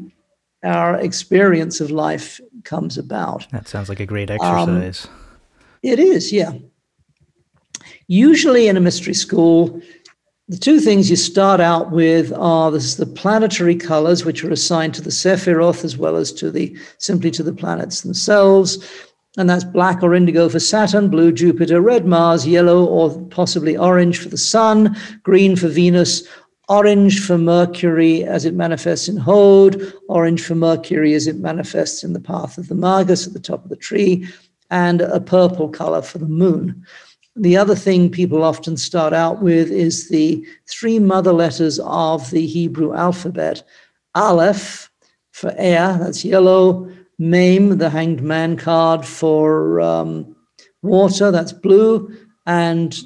our 0.63 0.99
experience 0.99 1.79
of 1.79 1.91
life 1.91 2.41
comes 2.63 2.97
about. 2.97 3.47
That 3.51 3.67
sounds 3.67 3.87
like 3.87 3.99
a 3.99 4.05
great 4.05 4.29
um, 4.31 4.37
exercise. 4.41 5.05
Um, 5.05 5.11
it 5.83 5.99
is, 5.99 6.33
yeah. 6.33 6.53
Usually 8.07 8.67
in 8.67 8.75
a 8.75 8.81
mystery 8.81 9.13
school, 9.13 9.81
the 10.47 10.57
two 10.57 10.79
things 10.79 11.09
you 11.09 11.15
start 11.15 11.59
out 11.59 11.91
with 11.91 12.31
are 12.33 12.69
this, 12.69 12.95
the 12.95 13.05
planetary 13.07 13.75
colors, 13.75 14.25
which 14.25 14.43
are 14.43 14.51
assigned 14.51 14.93
to 14.93 15.01
the 15.01 15.09
Sephiroth 15.09 15.83
as 15.83 15.97
well 15.97 16.17
as 16.17 16.31
to 16.33 16.51
the 16.51 16.77
simply 16.99 17.31
to 17.31 17.41
the 17.41 17.53
planets 17.53 18.01
themselves. 18.01 18.87
And 19.37 19.49
that's 19.49 19.63
black 19.63 20.03
or 20.03 20.13
indigo 20.13 20.47
for 20.47 20.59
Saturn, 20.59 21.09
blue 21.09 21.31
Jupiter, 21.31 21.81
red 21.81 22.05
Mars, 22.05 22.47
yellow 22.47 22.85
or 22.85 23.19
possibly 23.29 23.75
orange 23.75 24.19
for 24.19 24.29
the 24.29 24.37
Sun, 24.37 24.95
green 25.23 25.55
for 25.55 25.67
Venus, 25.67 26.23
orange 26.69 27.19
for 27.19 27.37
Mercury 27.37 28.23
as 28.23 28.45
it 28.45 28.53
manifests 28.53 29.07
in 29.07 29.17
Hod, 29.17 29.81
orange 30.07 30.43
for 30.43 30.55
Mercury 30.55 31.15
as 31.15 31.25
it 31.25 31.37
manifests 31.37 32.03
in 32.03 32.13
the 32.13 32.21
path 32.21 32.57
of 32.57 32.67
the 32.67 32.75
Magus 32.75 33.25
at 33.25 33.33
the 33.33 33.39
top 33.39 33.63
of 33.63 33.69
the 33.69 33.75
tree, 33.75 34.27
and 34.69 35.01
a 35.01 35.19
purple 35.19 35.69
color 35.69 36.01
for 36.01 36.19
the 36.19 36.27
moon. 36.27 36.85
The 37.37 37.57
other 37.57 37.75
thing 37.75 38.09
people 38.09 38.43
often 38.43 38.77
start 38.77 39.11
out 39.11 39.41
with 39.41 39.69
is 39.69 40.07
the 40.07 40.45
three 40.67 40.99
mother 40.99 41.33
letters 41.33 41.79
of 41.83 42.31
the 42.31 42.45
Hebrew 42.45 42.93
alphabet. 42.93 43.61
Aleph 44.15 44.89
for 45.31 45.53
air, 45.57 45.97
that's 45.99 46.23
yellow, 46.23 46.89
Mem, 47.19 47.77
the 47.77 47.89
hanged 47.89 48.21
man 48.21 48.55
card 48.55 49.05
for 49.05 49.81
um, 49.81 50.33
water, 50.81 51.29
that's 51.29 51.51
blue, 51.51 52.15
and 52.45 52.97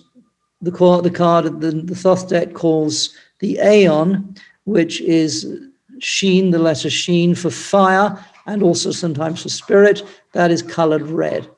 the, 0.62 0.72
card, 0.72 1.06
the 1.06 1.10
card 1.10 1.62
the, 1.62 1.72
the 1.72 1.96
Thoth 1.96 2.30
deck 2.30 2.54
calls 2.54 3.16
the 3.40 3.58
Aeon, 3.64 4.36
which 4.66 5.02
is 5.02 5.60
Shin, 5.98 6.52
the 6.52 6.60
letter 6.60 6.90
Shin 6.92 7.34
for 7.34 7.50
fire, 7.50 8.24
and 8.46 8.62
also 8.62 8.92
sometimes 8.92 9.42
for 9.42 9.50
spirit, 9.50 10.04
that 10.34 10.52
is 10.52 10.62
colored 10.62 11.04
red 11.04 11.50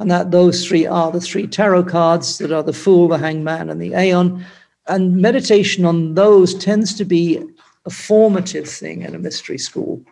and 0.00 0.10
that 0.10 0.30
those 0.30 0.66
three 0.66 0.86
are 0.86 1.12
the 1.12 1.20
three 1.20 1.46
tarot 1.46 1.84
cards 1.84 2.38
that 2.38 2.50
are 2.50 2.62
the 2.62 2.72
Fool, 2.72 3.08
the 3.08 3.18
Hangman, 3.18 3.68
and 3.68 3.80
the 3.80 3.92
Aeon. 3.94 4.44
And 4.86 5.18
meditation 5.18 5.84
on 5.84 6.14
those 6.14 6.54
tends 6.54 6.94
to 6.94 7.04
be 7.04 7.38
a 7.84 7.90
formative 7.90 8.66
thing 8.66 9.02
in 9.02 9.14
a 9.14 9.18
mystery 9.18 9.58
school. 9.58 10.02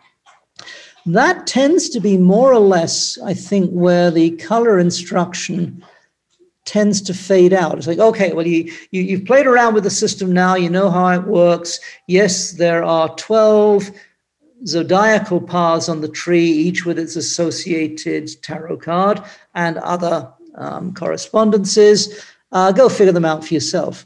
That 1.07 1.47
tends 1.47 1.89
to 1.89 1.99
be 1.99 2.17
more 2.17 2.53
or 2.53 2.59
less, 2.59 3.17
I 3.23 3.33
think, 3.33 3.71
where 3.71 4.11
the 4.11 4.31
color 4.37 4.77
instruction 4.77 5.83
tends 6.65 7.01
to 7.01 7.13
fade 7.15 7.51
out. 7.51 7.79
It's 7.79 7.87
like, 7.87 7.97
okay, 7.97 8.31
well, 8.31 8.45
you, 8.45 8.71
you, 8.91 9.01
you've 9.01 9.25
played 9.25 9.47
around 9.47 9.73
with 9.73 9.85
the 9.85 9.89
system 9.89 10.31
now, 10.31 10.53
you 10.53 10.69
know 10.69 10.91
how 10.91 11.09
it 11.19 11.23
works. 11.23 11.79
Yes, 12.05 12.51
there 12.51 12.83
are 12.83 13.09
12 13.15 13.89
zodiacal 14.65 15.41
paths 15.41 15.89
on 15.89 16.01
the 16.01 16.09
tree, 16.09 16.49
each 16.49 16.85
with 16.85 16.99
its 16.99 17.15
associated 17.15 18.29
tarot 18.41 18.77
card 18.77 19.21
and 19.55 19.77
other 19.77 20.31
um, 20.55 20.93
correspondences. 20.93 22.25
Uh, 22.51 22.71
go 22.71 22.89
figure 22.89 23.13
them 23.13 23.25
out 23.25 23.45
for 23.45 23.53
yourself. 23.53 24.05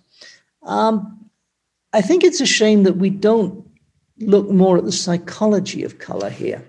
Um, 0.64 1.30
I 1.94 2.02
think 2.02 2.24
it's 2.24 2.42
a 2.42 2.46
shame 2.46 2.84
that 2.84 2.98
we 2.98 3.10
don't 3.10 3.66
look 4.20 4.50
more 4.50 4.78
at 4.78 4.86
the 4.86 4.92
psychology 4.92 5.84
of 5.84 6.00
color 6.00 6.30
here, 6.30 6.64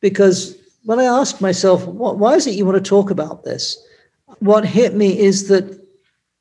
because 0.00 0.56
when 0.84 0.98
I 0.98 1.04
asked 1.04 1.40
myself, 1.40 1.86
why 1.86 2.34
is 2.34 2.46
it 2.46 2.54
you 2.54 2.66
want 2.66 2.82
to 2.82 2.88
talk 2.88 3.10
about 3.10 3.44
this? 3.44 3.78
What 4.40 4.64
hit 4.64 4.94
me 4.94 5.18
is 5.18 5.48
that 5.48 5.80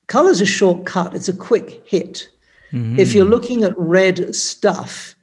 color 0.07 0.31
is 0.31 0.41
a 0.41 0.45
shortcut, 0.45 1.13
it's 1.15 1.29
a 1.29 1.33
quick 1.33 1.83
hit. 1.85 2.27
Mm-hmm. 2.71 2.99
If 2.99 3.13
you're 3.13 3.25
looking 3.25 3.63
at 3.63 3.77
red 3.77 4.33
stuff, 4.35 5.15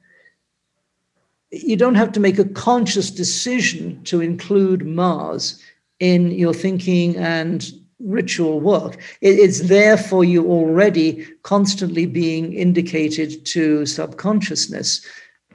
you 1.51 1.75
don't 1.75 1.95
have 1.95 2.11
to 2.13 2.19
make 2.19 2.37
a 2.37 2.45
conscious 2.45 3.09
decision 3.09 4.03
to 4.03 4.21
include 4.21 4.85
Mars 4.85 5.61
in 5.99 6.31
your 6.31 6.53
thinking 6.53 7.17
and 7.17 7.71
ritual 7.99 8.61
work. 8.61 8.97
it's 9.21 9.61
there 9.67 9.97
for 9.97 10.23
you 10.23 10.49
already, 10.49 11.27
constantly 11.43 12.05
being 12.05 12.53
indicated 12.53 13.45
to 13.45 13.85
subconsciousness, 13.85 15.05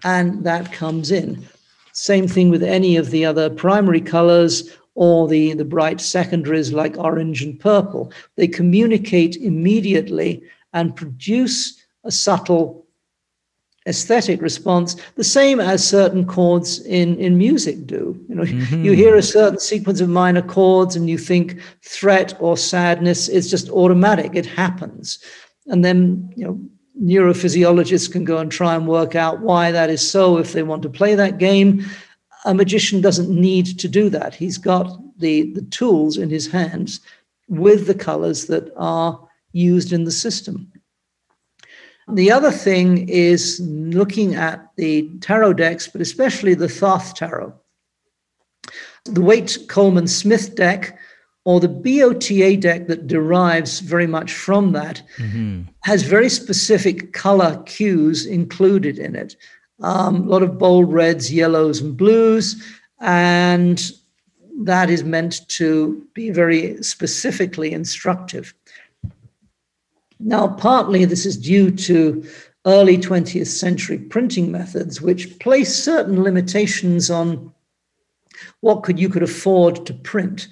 and 0.02 0.44
that 0.44 0.70
comes 0.70 1.10
in. 1.10 1.42
Same 1.92 2.28
thing 2.28 2.50
with 2.50 2.62
any 2.62 2.96
of 2.96 3.10
the 3.10 3.24
other 3.24 3.48
primary 3.48 4.00
colors 4.00 4.70
or 4.94 5.26
the, 5.26 5.54
the 5.54 5.64
bright 5.64 6.00
secondaries 6.00 6.72
like 6.72 6.98
orange 6.98 7.42
and 7.42 7.58
purple. 7.58 8.12
They 8.36 8.46
communicate 8.46 9.36
immediately 9.36 10.42
and 10.72 10.94
produce 10.94 11.80
a 12.04 12.10
subtle 12.10 12.83
aesthetic 13.86 14.40
response, 14.40 14.96
the 15.16 15.24
same 15.24 15.60
as 15.60 15.86
certain 15.86 16.26
chords 16.26 16.80
in, 16.86 17.18
in 17.18 17.36
music 17.36 17.86
do. 17.86 18.18
You 18.28 18.34
know, 18.34 18.42
mm-hmm. 18.44 18.84
you 18.84 18.92
hear 18.92 19.14
a 19.14 19.22
certain 19.22 19.60
sequence 19.60 20.00
of 20.00 20.08
minor 20.08 20.42
chords 20.42 20.96
and 20.96 21.08
you 21.08 21.18
think 21.18 21.60
threat 21.82 22.34
or 22.40 22.56
sadness, 22.56 23.28
it's 23.28 23.50
just 23.50 23.68
automatic, 23.68 24.34
it 24.34 24.46
happens. 24.46 25.18
And 25.66 25.84
then, 25.84 26.32
you 26.36 26.44
know, 26.46 26.60
neurophysiologists 27.02 28.10
can 28.10 28.24
go 28.24 28.38
and 28.38 28.50
try 28.50 28.74
and 28.74 28.86
work 28.86 29.14
out 29.14 29.40
why 29.40 29.70
that 29.72 29.90
is 29.90 30.08
so 30.08 30.38
if 30.38 30.52
they 30.52 30.62
want 30.62 30.82
to 30.82 30.88
play 30.88 31.14
that 31.14 31.38
game. 31.38 31.84
A 32.46 32.54
magician 32.54 33.00
doesn't 33.00 33.28
need 33.28 33.78
to 33.78 33.88
do 33.88 34.08
that. 34.10 34.34
He's 34.34 34.58
got 34.58 34.98
the, 35.18 35.52
the 35.52 35.62
tools 35.62 36.16
in 36.16 36.30
his 36.30 36.46
hands 36.46 37.00
with 37.48 37.86
the 37.86 37.94
colors 37.94 38.46
that 38.46 38.72
are 38.76 39.20
used 39.52 39.92
in 39.92 40.04
the 40.04 40.12
system. 40.12 40.70
The 42.08 42.30
other 42.30 42.50
thing 42.50 43.08
is 43.08 43.60
looking 43.62 44.34
at 44.34 44.70
the 44.76 45.10
tarot 45.20 45.54
decks, 45.54 45.88
but 45.88 46.00
especially 46.00 46.54
the 46.54 46.68
Thoth 46.68 47.14
tarot. 47.14 47.54
The 49.04 49.22
Waite 49.22 49.58
Colman 49.68 50.06
Smith 50.06 50.54
deck 50.54 50.98
or 51.44 51.60
the 51.60 51.68
BOTA 51.68 52.58
deck 52.60 52.86
that 52.86 53.06
derives 53.06 53.80
very 53.80 54.06
much 54.06 54.32
from 54.32 54.72
that 54.72 55.02
mm-hmm. 55.18 55.62
has 55.80 56.02
very 56.02 56.30
specific 56.30 57.12
color 57.12 57.62
cues 57.66 58.24
included 58.24 58.98
in 58.98 59.14
it. 59.14 59.36
Um, 59.80 60.22
a 60.22 60.30
lot 60.30 60.42
of 60.42 60.58
bold 60.58 60.92
reds, 60.92 61.32
yellows, 61.32 61.80
and 61.80 61.96
blues. 61.96 62.62
And 63.00 63.92
that 64.62 64.88
is 64.88 65.04
meant 65.04 65.46
to 65.48 66.06
be 66.14 66.30
very 66.30 66.82
specifically 66.82 67.72
instructive. 67.72 68.54
Now, 70.24 70.48
partly 70.48 71.04
this 71.04 71.26
is 71.26 71.36
due 71.36 71.70
to 71.70 72.24
early 72.64 72.96
20th 72.96 73.46
century 73.46 73.98
printing 73.98 74.50
methods, 74.50 75.02
which 75.02 75.38
place 75.38 75.74
certain 75.74 76.22
limitations 76.22 77.10
on 77.10 77.52
what 78.60 78.82
could 78.84 78.98
you 78.98 79.10
could 79.10 79.22
afford 79.22 79.84
to 79.84 79.92
print. 79.92 80.48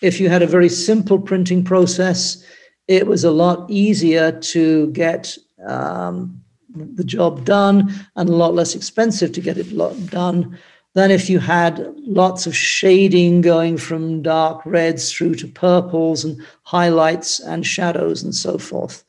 If 0.00 0.20
you 0.20 0.28
had 0.28 0.42
a 0.42 0.46
very 0.46 0.68
simple 0.68 1.18
printing 1.18 1.64
process, 1.64 2.44
it 2.86 3.08
was 3.08 3.24
a 3.24 3.32
lot 3.32 3.68
easier 3.68 4.30
to 4.30 4.92
get 4.92 5.36
um, 5.66 6.40
the 6.72 7.04
job 7.04 7.44
done 7.44 7.92
and 8.14 8.28
a 8.28 8.36
lot 8.36 8.54
less 8.54 8.76
expensive 8.76 9.32
to 9.32 9.40
get 9.40 9.58
it 9.58 9.76
done 10.10 10.56
than 10.94 11.10
if 11.10 11.28
you 11.28 11.40
had 11.40 11.92
lots 12.06 12.46
of 12.46 12.56
shading 12.56 13.40
going 13.40 13.76
from 13.76 14.22
dark 14.22 14.64
reds 14.64 15.12
through 15.12 15.34
to 15.34 15.48
purples 15.48 16.24
and 16.24 16.40
highlights 16.62 17.40
and 17.40 17.66
shadows 17.66 18.22
and 18.22 18.34
so 18.34 18.56
forth. 18.56 19.04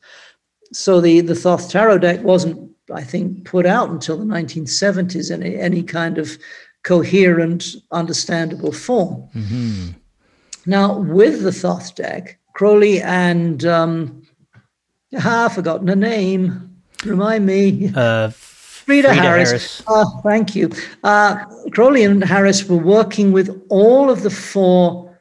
So 0.72 1.00
the, 1.00 1.20
the 1.20 1.34
Thoth 1.34 1.70
Tarot 1.70 1.98
deck 1.98 2.22
wasn't, 2.22 2.70
I 2.92 3.02
think, 3.02 3.44
put 3.44 3.66
out 3.66 3.90
until 3.90 4.18
the 4.18 4.24
1970s 4.24 5.30
in 5.30 5.42
any 5.42 5.82
kind 5.82 6.18
of 6.18 6.38
coherent, 6.82 7.76
understandable 7.90 8.72
form. 8.72 9.28
Mm-hmm. 9.34 9.88
Now, 10.66 10.98
with 10.98 11.42
the 11.42 11.52
Thoth 11.52 11.94
deck, 11.94 12.38
Crowley 12.54 13.00
and 13.02 13.64
um, 13.64 14.22
ah, 15.16 15.46
I've 15.46 15.54
forgotten 15.54 15.88
her 15.88 15.96
name. 15.96 16.76
Remind 17.04 17.46
me. 17.46 17.92
Uh, 17.94 18.30
Frieda, 18.30 19.08
Frieda 19.08 19.22
Harris. 19.22 19.50
Harris. 19.50 19.82
Oh, 19.86 20.20
thank 20.24 20.56
you. 20.56 20.70
Uh, 21.04 21.44
Crowley 21.72 22.04
and 22.04 22.22
Harris 22.24 22.68
were 22.68 22.76
working 22.76 23.32
with 23.32 23.64
all 23.68 24.10
of 24.10 24.22
the 24.22 24.30
four 24.30 25.18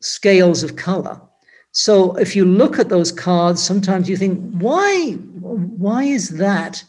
scales 0.00 0.62
of 0.62 0.76
color. 0.76 1.20
So 1.78 2.16
if 2.16 2.34
you 2.34 2.44
look 2.44 2.80
at 2.80 2.88
those 2.88 3.12
cards, 3.12 3.62
sometimes 3.62 4.08
you 4.08 4.16
think, 4.16 4.40
why, 4.54 5.12
why 5.12 6.02
is 6.02 6.30
that? 6.30 6.82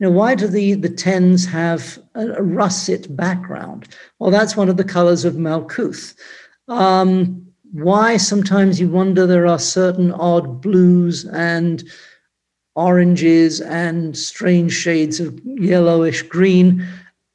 You 0.00 0.08
know, 0.08 0.10
why 0.10 0.34
do 0.34 0.48
the, 0.48 0.74
the 0.74 0.88
tens 0.88 1.46
have 1.46 1.96
a, 2.16 2.42
russet 2.42 3.14
background? 3.14 3.86
Well, 4.18 4.32
that's 4.32 4.56
one 4.56 4.68
of 4.68 4.78
the 4.78 4.82
colors 4.82 5.24
of 5.24 5.34
Malkuth. 5.34 6.16
Um, 6.66 7.46
why 7.70 8.16
sometimes 8.16 8.80
you 8.80 8.88
wonder 8.88 9.28
there 9.28 9.46
are 9.46 9.60
certain 9.60 10.10
odd 10.10 10.60
blues 10.60 11.24
and 11.26 11.84
oranges 12.74 13.60
and 13.60 14.18
strange 14.18 14.72
shades 14.72 15.20
of 15.20 15.40
yellowish 15.44 16.22
green. 16.22 16.84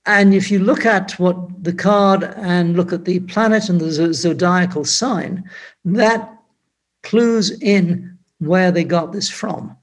And 0.06 0.34
if 0.34 0.52
you 0.52 0.60
look 0.60 0.86
at 0.86 1.14
what 1.14 1.64
the 1.64 1.74
card 1.74 2.26
and 2.36 2.76
look 2.76 2.92
at 2.92 3.06
the 3.06 3.22
planet 3.22 3.70
and 3.70 3.80
the 3.80 4.14
zodiacal 4.14 4.84
sign, 4.84 5.50
that 5.86 6.38
clues 7.04 7.52
in 7.62 8.18
where 8.40 8.72
they 8.72 8.84
got 8.84 9.12
this 9.12 9.30
from. 9.30 9.76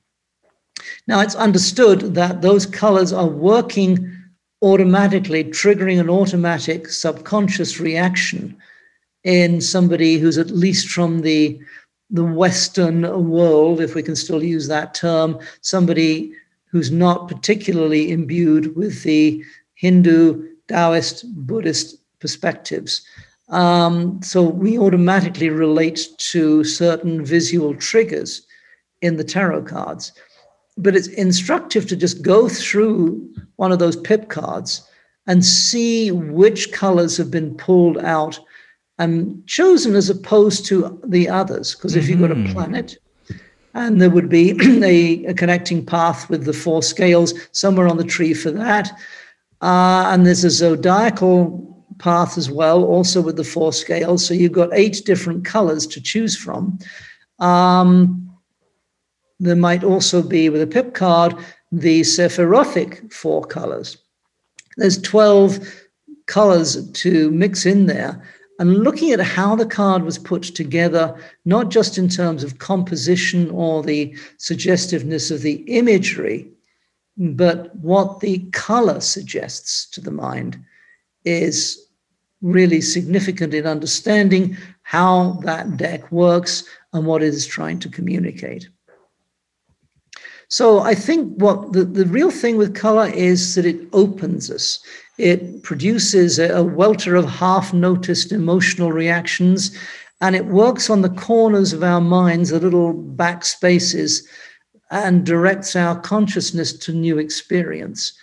Now, 1.06 1.20
it's 1.20 1.34
understood 1.34 2.14
that 2.14 2.42
those 2.42 2.66
colors 2.66 3.12
are 3.12 3.26
working 3.26 4.14
automatically, 4.62 5.44
triggering 5.44 6.00
an 6.00 6.10
automatic 6.10 6.88
subconscious 6.88 7.80
reaction 7.80 8.56
in 9.24 9.60
somebody 9.60 10.18
who's 10.18 10.38
at 10.38 10.50
least 10.50 10.88
from 10.88 11.20
the 11.20 11.60
the 12.10 12.24
Western 12.24 13.28
world, 13.28 13.82
if 13.82 13.94
we 13.94 14.02
can 14.02 14.16
still 14.16 14.42
use 14.42 14.66
that 14.66 14.94
term, 14.94 15.38
somebody 15.60 16.32
who's 16.70 16.90
not 16.90 17.28
particularly 17.28 18.10
imbued 18.10 18.74
with 18.76 19.02
the 19.02 19.44
Hindu, 19.74 20.48
Taoist, 20.68 21.24
Buddhist 21.46 21.96
perspectives. 22.18 23.06
Um, 23.48 24.20
so 24.22 24.42
we 24.42 24.78
automatically 24.78 25.48
relate 25.48 26.06
to 26.18 26.64
certain 26.64 27.24
visual 27.24 27.74
triggers 27.74 28.46
in 29.00 29.16
the 29.16 29.24
tarot 29.24 29.62
cards. 29.62 30.12
But 30.76 30.94
it's 30.94 31.08
instructive 31.08 31.86
to 31.88 31.96
just 31.96 32.22
go 32.22 32.48
through 32.48 33.28
one 33.56 33.72
of 33.72 33.78
those 33.78 33.96
pip 33.96 34.28
cards 34.28 34.86
and 35.26 35.44
see 35.44 36.10
which 36.10 36.72
colors 36.72 37.16
have 37.16 37.30
been 37.30 37.54
pulled 37.56 37.98
out 37.98 38.38
and 38.98 39.46
chosen 39.46 39.94
as 39.94 40.10
opposed 40.10 40.66
to 40.66 41.00
the 41.04 41.28
others. 41.28 41.74
Because 41.74 41.96
if 41.96 42.08
you've 42.08 42.20
got 42.20 42.32
a 42.32 42.34
mm-hmm. 42.34 42.52
planet, 42.52 42.98
and 43.74 44.00
there 44.00 44.10
would 44.10 44.28
be 44.28 44.50
a, 44.82 45.26
a, 45.26 45.34
connecting 45.34 45.84
path 45.84 46.28
with 46.28 46.44
the 46.44 46.52
four 46.52 46.82
scales 46.82 47.34
somewhere 47.52 47.86
on 47.86 47.96
the 47.96 48.04
tree 48.04 48.34
for 48.34 48.50
that. 48.50 48.90
Uh, 49.60 50.10
and 50.12 50.26
there's 50.26 50.44
a 50.44 50.50
zodiacal 50.50 51.77
path 51.98 52.38
as 52.38 52.50
well, 52.50 52.84
also 52.84 53.20
with 53.20 53.36
the 53.36 53.44
four 53.44 53.72
scales. 53.72 54.24
So 54.24 54.34
you've 54.34 54.52
got 54.52 54.70
eight 54.72 55.02
different 55.04 55.44
colors 55.44 55.86
to 55.88 56.00
choose 56.00 56.36
from. 56.36 56.78
Um, 57.38 58.24
there 59.40 59.56
might 59.56 59.84
also 59.84 60.22
be, 60.22 60.48
with 60.48 60.62
a 60.62 60.66
pip 60.66 60.94
card, 60.94 61.34
the 61.70 62.00
Sephirothic 62.00 63.12
four 63.12 63.44
colors. 63.44 63.98
There's 64.76 65.00
12 65.02 65.58
colors 66.26 66.90
to 66.92 67.30
mix 67.30 67.66
in 67.66 67.86
there 67.86 68.22
and 68.58 68.82
looking 68.82 69.12
at 69.12 69.20
how 69.20 69.54
the 69.54 69.66
card 69.66 70.02
was 70.02 70.18
put 70.18 70.42
together, 70.42 71.16
not 71.44 71.70
just 71.70 71.96
in 71.96 72.08
terms 72.08 72.42
of 72.42 72.58
composition 72.58 73.50
or 73.50 73.82
the 73.82 74.16
suggestiveness 74.38 75.30
of 75.30 75.42
the 75.42 75.62
imagery, 75.68 76.50
but 77.16 77.74
what 77.76 78.20
the 78.20 78.38
color 78.50 79.00
suggests 79.00 79.88
to 79.90 80.00
the 80.00 80.10
mind 80.10 80.58
is 81.24 81.87
really 82.40 82.80
significant 82.80 83.54
in 83.54 83.66
understanding 83.66 84.56
how 84.82 85.32
that 85.42 85.76
deck 85.76 86.10
works 86.12 86.64
and 86.92 87.06
what 87.06 87.22
it 87.22 87.26
is 87.26 87.46
trying 87.46 87.78
to 87.80 87.88
communicate. 87.88 88.68
So 90.48 90.80
I 90.80 90.94
think 90.94 91.36
what 91.36 91.72
the, 91.72 91.84
the 91.84 92.06
real 92.06 92.30
thing 92.30 92.56
with 92.56 92.74
color 92.74 93.08
is 93.08 93.54
that 93.54 93.66
it 93.66 93.86
opens 93.92 94.50
us. 94.50 94.78
It 95.18 95.62
produces 95.62 96.38
a, 96.38 96.48
a 96.54 96.64
welter 96.64 97.16
of 97.16 97.26
half 97.26 97.74
noticed 97.74 98.32
emotional 98.32 98.92
reactions, 98.92 99.76
and 100.20 100.34
it 100.34 100.46
works 100.46 100.88
on 100.88 101.02
the 101.02 101.10
corners 101.10 101.72
of 101.72 101.82
our 101.82 102.00
minds, 102.00 102.50
the 102.50 102.60
little 102.60 102.94
back 102.94 103.44
spaces, 103.44 104.26
and 104.90 105.26
directs 105.26 105.76
our 105.76 106.00
consciousness 106.00 106.72
to 106.78 106.92
new 106.92 107.18
experience. 107.18 108.18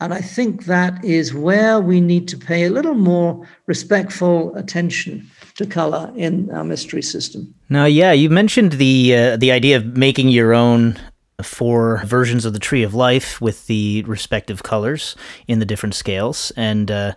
And 0.00 0.14
I 0.14 0.20
think 0.20 0.66
that 0.66 1.04
is 1.04 1.34
where 1.34 1.80
we 1.80 2.00
need 2.00 2.28
to 2.28 2.38
pay 2.38 2.64
a 2.64 2.70
little 2.70 2.94
more 2.94 3.48
respectful 3.66 4.54
attention 4.54 5.28
to 5.56 5.66
color 5.66 6.12
in 6.16 6.50
our 6.50 6.64
mystery 6.64 7.02
system. 7.02 7.52
Now, 7.68 7.84
yeah, 7.84 8.12
you 8.12 8.30
mentioned 8.30 8.72
the 8.72 9.16
uh, 9.16 9.36
the 9.36 9.50
idea 9.50 9.76
of 9.76 9.96
making 9.96 10.28
your 10.28 10.54
own 10.54 10.96
four 11.42 12.02
versions 12.04 12.44
of 12.44 12.52
the 12.52 12.58
tree 12.58 12.82
of 12.82 12.94
life 12.94 13.40
with 13.40 13.66
the 13.66 14.02
respective 14.06 14.62
colors 14.62 15.16
in 15.46 15.58
the 15.58 15.64
different 15.64 15.94
scales. 15.94 16.52
And 16.56 16.90
uh, 16.90 17.14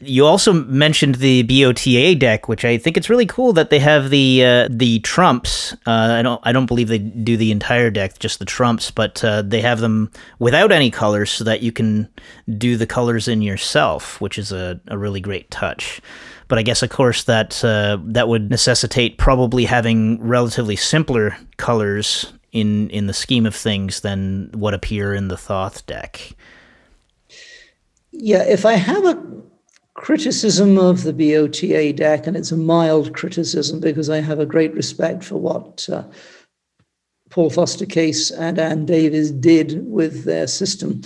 you 0.00 0.26
also 0.26 0.52
mentioned 0.52 1.16
the 1.16 1.42
BOTA 1.44 2.18
deck, 2.18 2.48
which 2.48 2.66
I 2.66 2.76
think 2.76 2.98
it's 2.98 3.08
really 3.08 3.24
cool 3.24 3.54
that 3.54 3.70
they 3.70 3.78
have 3.78 4.10
the 4.10 4.44
uh, 4.44 4.68
the 4.70 5.00
trumps. 5.00 5.72
Uh, 5.86 6.16
I 6.18 6.22
don't 6.22 6.40
I 6.44 6.52
don't 6.52 6.66
believe 6.66 6.88
they 6.88 6.98
do 6.98 7.36
the 7.36 7.50
entire 7.50 7.90
deck, 7.90 8.18
just 8.18 8.38
the 8.38 8.44
trumps, 8.44 8.90
but 8.90 9.24
uh, 9.24 9.40
they 9.42 9.62
have 9.62 9.80
them 9.80 10.10
without 10.38 10.70
any 10.70 10.90
colors, 10.90 11.30
so 11.30 11.44
that 11.44 11.62
you 11.62 11.72
can 11.72 12.08
do 12.58 12.76
the 12.76 12.86
colors 12.86 13.26
in 13.26 13.40
yourself, 13.40 14.20
which 14.20 14.38
is 14.38 14.52
a, 14.52 14.78
a 14.88 14.98
really 14.98 15.20
great 15.20 15.50
touch. 15.50 16.02
But 16.48 16.58
I 16.58 16.62
guess, 16.62 16.82
of 16.82 16.90
course, 16.90 17.24
that 17.24 17.64
uh, 17.64 17.96
that 18.02 18.28
would 18.28 18.50
necessitate 18.50 19.16
probably 19.16 19.64
having 19.64 20.22
relatively 20.22 20.76
simpler 20.76 21.38
colors 21.56 22.34
in 22.52 22.90
in 22.90 23.06
the 23.06 23.14
scheme 23.14 23.46
of 23.46 23.54
things 23.54 24.00
than 24.00 24.50
what 24.52 24.74
appear 24.74 25.14
in 25.14 25.28
the 25.28 25.38
Thoth 25.38 25.86
deck. 25.86 26.32
Yeah, 28.12 28.44
if 28.44 28.64
I 28.64 28.74
have 28.74 29.04
a 29.04 29.22
criticism 29.96 30.78
of 30.78 31.02
the 31.02 31.12
BOTA 31.12 31.96
deck, 31.96 32.26
and 32.26 32.36
it's 32.36 32.52
a 32.52 32.56
mild 32.56 33.14
criticism 33.14 33.80
because 33.80 34.08
I 34.08 34.20
have 34.20 34.38
a 34.38 34.46
great 34.46 34.74
respect 34.74 35.24
for 35.24 35.36
what 35.36 35.88
uh, 35.90 36.04
Paul 37.30 37.50
Foster 37.50 37.86
Case 37.86 38.30
and 38.30 38.58
Ann 38.58 38.86
Davies 38.86 39.30
did 39.30 39.84
with 39.90 40.24
their 40.24 40.46
system, 40.46 41.02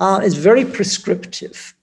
uh, 0.00 0.20
it's 0.22 0.34
very 0.34 0.64
prescriptive. 0.64 1.74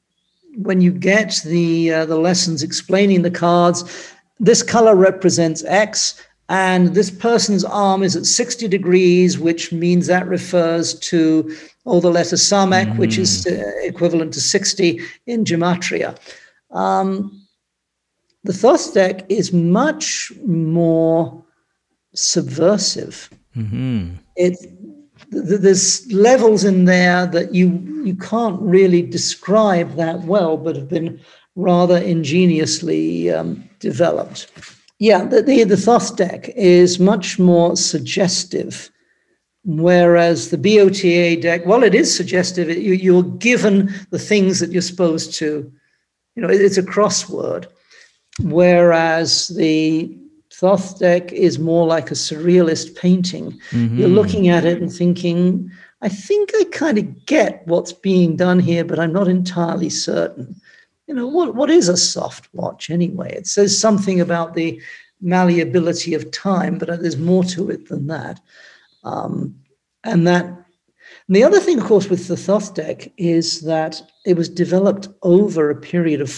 When 0.58 0.82
you 0.82 0.92
get 0.92 1.42
the 1.46 1.94
uh, 1.94 2.06
the 2.06 2.18
lessons 2.18 2.62
explaining 2.62 3.22
the 3.22 3.32
cards, 3.32 4.14
this 4.40 4.62
color 4.62 4.96
represents 4.96 5.64
X, 5.64 6.22
and 6.50 6.94
this 6.94 7.10
person's 7.10 7.64
arm 7.64 8.04
is 8.04 8.16
at 8.16 8.26
60 8.26 8.68
degrees, 8.68 9.40
which 9.40 9.72
means 9.72 10.08
that 10.08 10.28
refers 10.28 11.00
to 11.00 11.56
all 11.86 12.02
the 12.02 12.12
letter 12.12 12.36
Samekh, 12.36 12.94
mm. 12.94 12.98
which 12.98 13.18
is 13.18 13.46
mm. 13.46 13.62
uh, 13.62 13.88
equivalent 13.88 14.34
to 14.34 14.42
60 14.42 15.00
in 15.28 15.46
gematria. 15.46 16.18
Um, 16.72 17.46
The 18.44 18.54
Thoth 18.54 18.94
deck 18.94 19.26
is 19.30 19.52
much 19.52 20.32
more 20.46 21.44
subversive. 22.16 23.30
Mm-hmm. 23.56 24.16
It 24.36 24.58
th- 25.32 25.62
there's 25.62 26.12
levels 26.12 26.64
in 26.64 26.86
there 26.86 27.26
that 27.28 27.54
you 27.54 27.68
you 28.06 28.16
can't 28.16 28.60
really 28.62 29.02
describe 29.02 29.96
that 29.96 30.22
well, 30.22 30.58
but 30.58 30.76
have 30.76 30.88
been 30.88 31.20
rather 31.56 31.98
ingeniously 31.98 33.30
um, 33.32 33.70
developed. 33.80 34.48
Yeah, 35.00 35.26
the, 35.26 35.42
the, 35.42 35.64
the 35.64 35.78
Thoth 35.78 36.16
deck 36.18 36.50
is 36.56 37.00
much 37.00 37.40
more 37.40 37.76
suggestive, 37.76 38.90
whereas 39.64 40.50
the 40.50 40.58
BOTA 40.58 41.42
deck, 41.42 41.66
while 41.66 41.84
it 41.84 41.96
is 41.96 42.16
suggestive, 42.16 42.70
you, 42.70 42.94
you're 42.94 43.24
given 43.24 43.94
the 44.12 44.20
things 44.20 44.60
that 44.60 44.72
you're 44.72 44.82
supposed 44.82 45.34
to, 45.36 45.72
you 46.36 46.42
know, 46.42 46.50
it's 46.50 46.78
a 46.78 46.84
crossword. 46.84 47.68
Whereas 48.42 49.50
the 49.50 50.18
Thoth 50.54 51.00
deck 51.00 51.32
is 51.32 51.60
more 51.60 51.86
like 51.86 52.12
a 52.12 52.16
surrealist 52.16 52.96
painting. 52.96 53.60
Mm-hmm. 53.72 53.98
You're 53.98 54.10
looking 54.10 54.50
at 54.50 54.66
it 54.66 54.82
and 54.82 54.92
thinking, 54.92 55.72
I 56.02 56.10
think 56.10 56.52
I 56.56 56.64
kind 56.72 56.98
of 56.98 57.26
get 57.26 57.66
what's 57.68 57.94
being 57.94 58.36
done 58.36 58.60
here, 58.60 58.84
but 58.84 59.00
I'm 59.00 59.14
not 59.14 59.28
entirely 59.28 59.90
certain 59.90 60.60
you 61.10 61.16
know, 61.16 61.26
what, 61.26 61.56
what 61.56 61.72
is 61.72 61.90
a 61.90 61.98
soft 61.98 62.48
watch 62.54 62.92
anyway? 62.92 63.34
It 63.34 63.48
says 63.48 63.76
something 63.76 64.22
about 64.22 64.54
the 64.54 64.80
malleability 65.22 66.14
of 66.14 66.30
time, 66.30 66.78
but 66.78 66.88
there's 67.02 67.18
more 67.18 67.44
to 67.46 67.72
it 67.72 67.90
than 67.90 68.06
that. 68.08 68.40
Um, 69.04 69.56
and 70.04 70.28
that, 70.28 70.46
and 71.30 71.36
the 71.36 71.44
other 71.44 71.60
thing, 71.60 71.78
of 71.78 71.86
course, 71.86 72.10
with 72.10 72.28
the 72.28 72.36
Thoth 72.36 72.74
deck 72.74 73.12
is 73.18 73.62
that 73.62 74.02
it 74.26 74.36
was 74.36 74.50
developed 74.50 75.08
over 75.22 75.70
a 75.70 75.76
period 75.76 76.22
of 76.22 76.32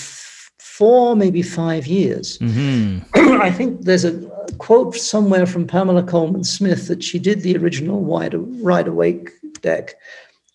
four, 0.59 1.15
maybe 1.15 1.41
five 1.41 1.87
years. 1.87 2.37
Mm-hmm. 2.39 2.99
I 3.41 3.51
think 3.51 3.83
there's 3.83 4.03
a, 4.03 4.17
a, 4.27 4.51
quote 4.57 4.95
somewhere 4.95 5.45
from 5.45 5.65
Pamela 5.65 6.03
Colman 6.03 6.43
Smith 6.43 6.89
that 6.89 7.03
she 7.03 7.19
did 7.19 7.41
the 7.41 7.55
original 7.55 8.01
Wide, 8.01 8.33
Wide 8.33 8.89
Awake 8.89 9.29
deck 9.61 9.95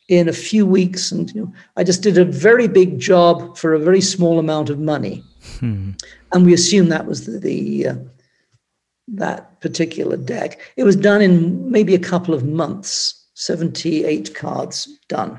in 0.08 0.28
a 0.28 0.34
few 0.34 0.66
weeks. 0.66 1.10
And 1.10 1.32
you 1.34 1.40
know, 1.40 1.52
I 1.78 1.82
just 1.82 2.02
did 2.02 2.18
a 2.18 2.24
very 2.26 2.68
big 2.68 2.98
job 2.98 3.56
for 3.56 3.72
a 3.72 3.78
very 3.78 4.02
small 4.02 4.38
amount 4.38 4.68
of 4.68 4.78
money. 4.78 5.24
Hmm. 5.60 5.92
And 6.32 6.44
we 6.44 6.52
assume 6.52 6.90
that 6.90 7.06
was 7.06 7.24
the, 7.24 7.38
the 7.38 7.88
uh, 7.88 7.94
that 9.08 9.60
particular 9.62 10.18
deck. 10.18 10.60
It 10.76 10.84
was 10.84 10.96
done 10.96 11.22
in 11.22 11.70
maybe 11.70 11.94
a 11.94 11.98
couple 11.98 12.34
of 12.34 12.44
months, 12.44 13.25
78 13.36 14.34
cards 14.34 14.88
done. 15.08 15.38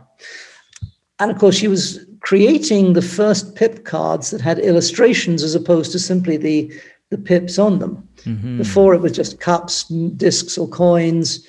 And 1.20 1.32
of 1.32 1.40
course, 1.40 1.56
she 1.56 1.68
was 1.68 2.06
creating 2.20 2.94
the 2.94 3.02
first 3.02 3.56
pip 3.56 3.86
cards 3.86 4.30
that 4.30 4.40
had 4.40 4.60
illustrations 4.60 5.42
as 5.42 5.56
opposed 5.56 5.92
to 5.92 6.00
simply 6.00 6.38
the, 6.38 6.72
the 7.10 7.18
pips 7.18 7.58
on 7.58 7.80
them. 7.80 8.08
Mm-hmm. 8.18 8.60
Before 8.60 8.94
it 8.94 9.02
was 9.02 9.14
just 9.14 9.40
cups, 9.40 9.86
discs, 10.16 10.60
or 10.60 10.68
coins, 10.68 11.46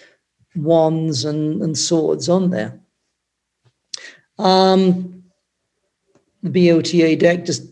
wands, 0.56 1.26
and, 1.26 1.62
and 1.62 1.76
swords 1.76 2.30
on 2.30 2.48
there. 2.48 2.80
Um, 4.38 5.22
the 6.42 6.50
BOTA 6.50 7.18
deck 7.18 7.44
just 7.44 7.64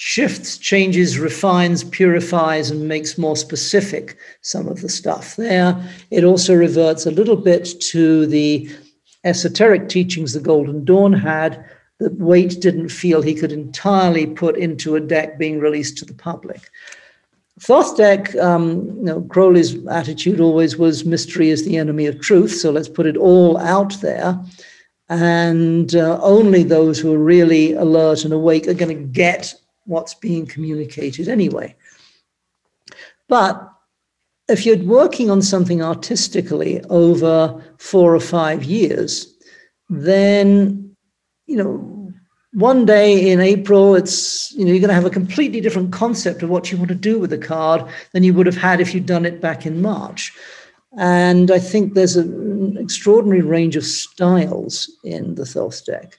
shifts, 0.00 0.58
changes, 0.58 1.18
refines, 1.18 1.82
purifies, 1.82 2.70
and 2.70 2.86
makes 2.86 3.18
more 3.18 3.36
specific 3.36 4.16
some 4.42 4.68
of 4.68 4.80
the 4.80 4.88
stuff 4.88 5.34
there. 5.34 5.76
It 6.12 6.22
also 6.22 6.54
reverts 6.54 7.04
a 7.04 7.10
little 7.10 7.34
bit 7.34 7.80
to 7.90 8.24
the 8.26 8.70
esoteric 9.24 9.88
teachings 9.88 10.34
the 10.34 10.40
Golden 10.40 10.84
Dawn 10.84 11.12
had 11.12 11.64
that 11.98 12.14
Waite 12.14 12.60
didn't 12.60 12.90
feel 12.90 13.22
he 13.22 13.34
could 13.34 13.50
entirely 13.50 14.24
put 14.24 14.56
into 14.56 14.94
a 14.94 15.00
deck 15.00 15.36
being 15.36 15.58
released 15.58 15.98
to 15.98 16.04
the 16.04 16.14
public. 16.14 16.70
Thoth 17.58 17.96
deck, 17.96 18.36
um, 18.36 18.86
you 18.98 19.02
know, 19.02 19.22
Crowley's 19.22 19.84
attitude 19.88 20.38
always 20.38 20.76
was 20.76 21.04
mystery 21.04 21.50
is 21.50 21.64
the 21.64 21.76
enemy 21.76 22.06
of 22.06 22.20
truth, 22.20 22.52
so 22.52 22.70
let's 22.70 22.88
put 22.88 23.06
it 23.06 23.16
all 23.16 23.58
out 23.58 24.00
there 24.00 24.38
and 25.08 25.96
uh, 25.96 26.20
only 26.22 26.62
those 26.62 27.00
who 27.00 27.12
are 27.12 27.18
really 27.18 27.72
alert 27.72 28.24
and 28.24 28.32
awake 28.32 28.68
are 28.68 28.74
going 28.74 28.96
to 28.96 29.04
get 29.04 29.54
what's 29.88 30.14
being 30.14 30.46
communicated 30.46 31.28
anyway. 31.28 31.74
But 33.28 33.68
if 34.48 34.64
you're 34.64 34.78
working 34.78 35.30
on 35.30 35.42
something 35.42 35.82
artistically 35.82 36.82
over 36.84 37.62
four 37.78 38.14
or 38.14 38.20
five 38.20 38.64
years, 38.64 39.34
then 39.90 40.96
you 41.46 41.56
know 41.56 42.12
one 42.54 42.86
day 42.86 43.30
in 43.30 43.40
April, 43.40 43.94
it's 43.94 44.52
you 44.52 44.64
know 44.64 44.72
you're 44.72 44.80
going 44.80 44.88
to 44.88 44.94
have 44.94 45.04
a 45.04 45.10
completely 45.10 45.60
different 45.60 45.92
concept 45.92 46.42
of 46.42 46.50
what 46.50 46.70
you 46.70 46.78
want 46.78 46.88
to 46.88 46.94
do 46.94 47.18
with 47.18 47.30
the 47.30 47.38
card 47.38 47.84
than 48.12 48.22
you 48.22 48.32
would 48.34 48.46
have 48.46 48.56
had 48.56 48.80
if 48.80 48.94
you'd 48.94 49.06
done 49.06 49.26
it 49.26 49.40
back 49.40 49.66
in 49.66 49.82
March. 49.82 50.32
And 50.96 51.50
I 51.50 51.58
think 51.58 51.92
there's 51.92 52.16
an 52.16 52.78
extraordinary 52.78 53.42
range 53.42 53.76
of 53.76 53.84
styles 53.84 54.90
in 55.04 55.34
the 55.34 55.44
Thoth 55.44 55.84
deck. 55.84 56.18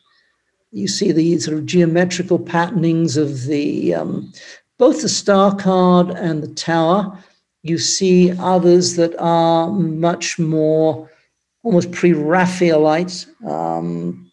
You 0.72 0.88
see 0.88 1.12
the 1.12 1.40
sort 1.40 1.58
of 1.58 1.66
geometrical 1.66 2.40
patternings 2.40 3.18
of 3.18 3.46
the 3.46 3.96
um, 3.96 4.32
both 4.78 5.02
the 5.02 5.10
star 5.10 5.56
card 5.56 6.10
and 6.12 6.44
the 6.44 6.54
tower. 6.54 7.18
You 7.64 7.78
see 7.78 8.32
others 8.38 8.96
that 8.96 9.16
are 9.20 9.70
much 9.72 10.40
more 10.40 11.10
almost 11.64 11.92
pre-Raphaelite, 11.92 13.26
um, 13.46 14.32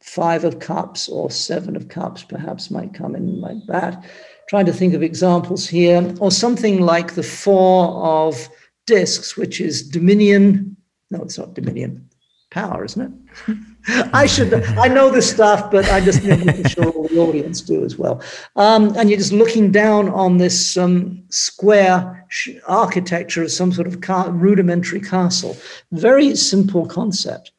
five 0.00 0.44
of 0.44 0.58
cups 0.58 1.08
or 1.08 1.30
seven 1.30 1.76
of 1.76 1.88
cups, 1.88 2.22
perhaps 2.22 2.70
might 2.70 2.94
come 2.94 3.14
in 3.14 3.40
like 3.40 3.64
that. 3.66 4.04
Trying 4.48 4.66
to 4.66 4.72
think 4.72 4.94
of 4.94 5.02
examples 5.02 5.68
here, 5.68 6.14
or 6.20 6.30
something 6.30 6.80
like 6.80 7.14
the 7.14 7.22
four 7.22 7.94
of 8.02 8.48
discs, 8.86 9.36
which 9.36 9.60
is 9.60 9.86
Dominion. 9.86 10.74
No, 11.10 11.20
it's 11.20 11.36
not 11.36 11.52
Dominion. 11.52 12.08
Power, 12.50 12.84
isn't 12.84 13.02
it? 13.46 13.58
I 13.86 14.26
should. 14.26 14.52
I 14.52 14.88
know 14.88 15.10
this 15.10 15.30
stuff, 15.30 15.70
but 15.70 15.88
I 15.90 16.00
just 16.00 16.22
making 16.24 16.64
sure 16.64 16.90
all 16.90 17.08
the 17.08 17.18
audience 17.18 17.60
do 17.60 17.84
as 17.84 17.96
well. 17.96 18.22
Um, 18.56 18.94
and 18.96 19.08
you're 19.08 19.18
just 19.18 19.32
looking 19.32 19.70
down 19.70 20.08
on 20.10 20.38
this 20.38 20.76
um, 20.76 21.22
square 21.30 22.26
sh- 22.28 22.50
architecture 22.66 23.42
of 23.42 23.50
some 23.50 23.72
sort 23.72 23.86
of 23.86 24.00
car- 24.00 24.30
rudimentary 24.30 25.00
castle. 25.00 25.56
Very 25.92 26.36
simple 26.36 26.86
concept, 26.86 27.52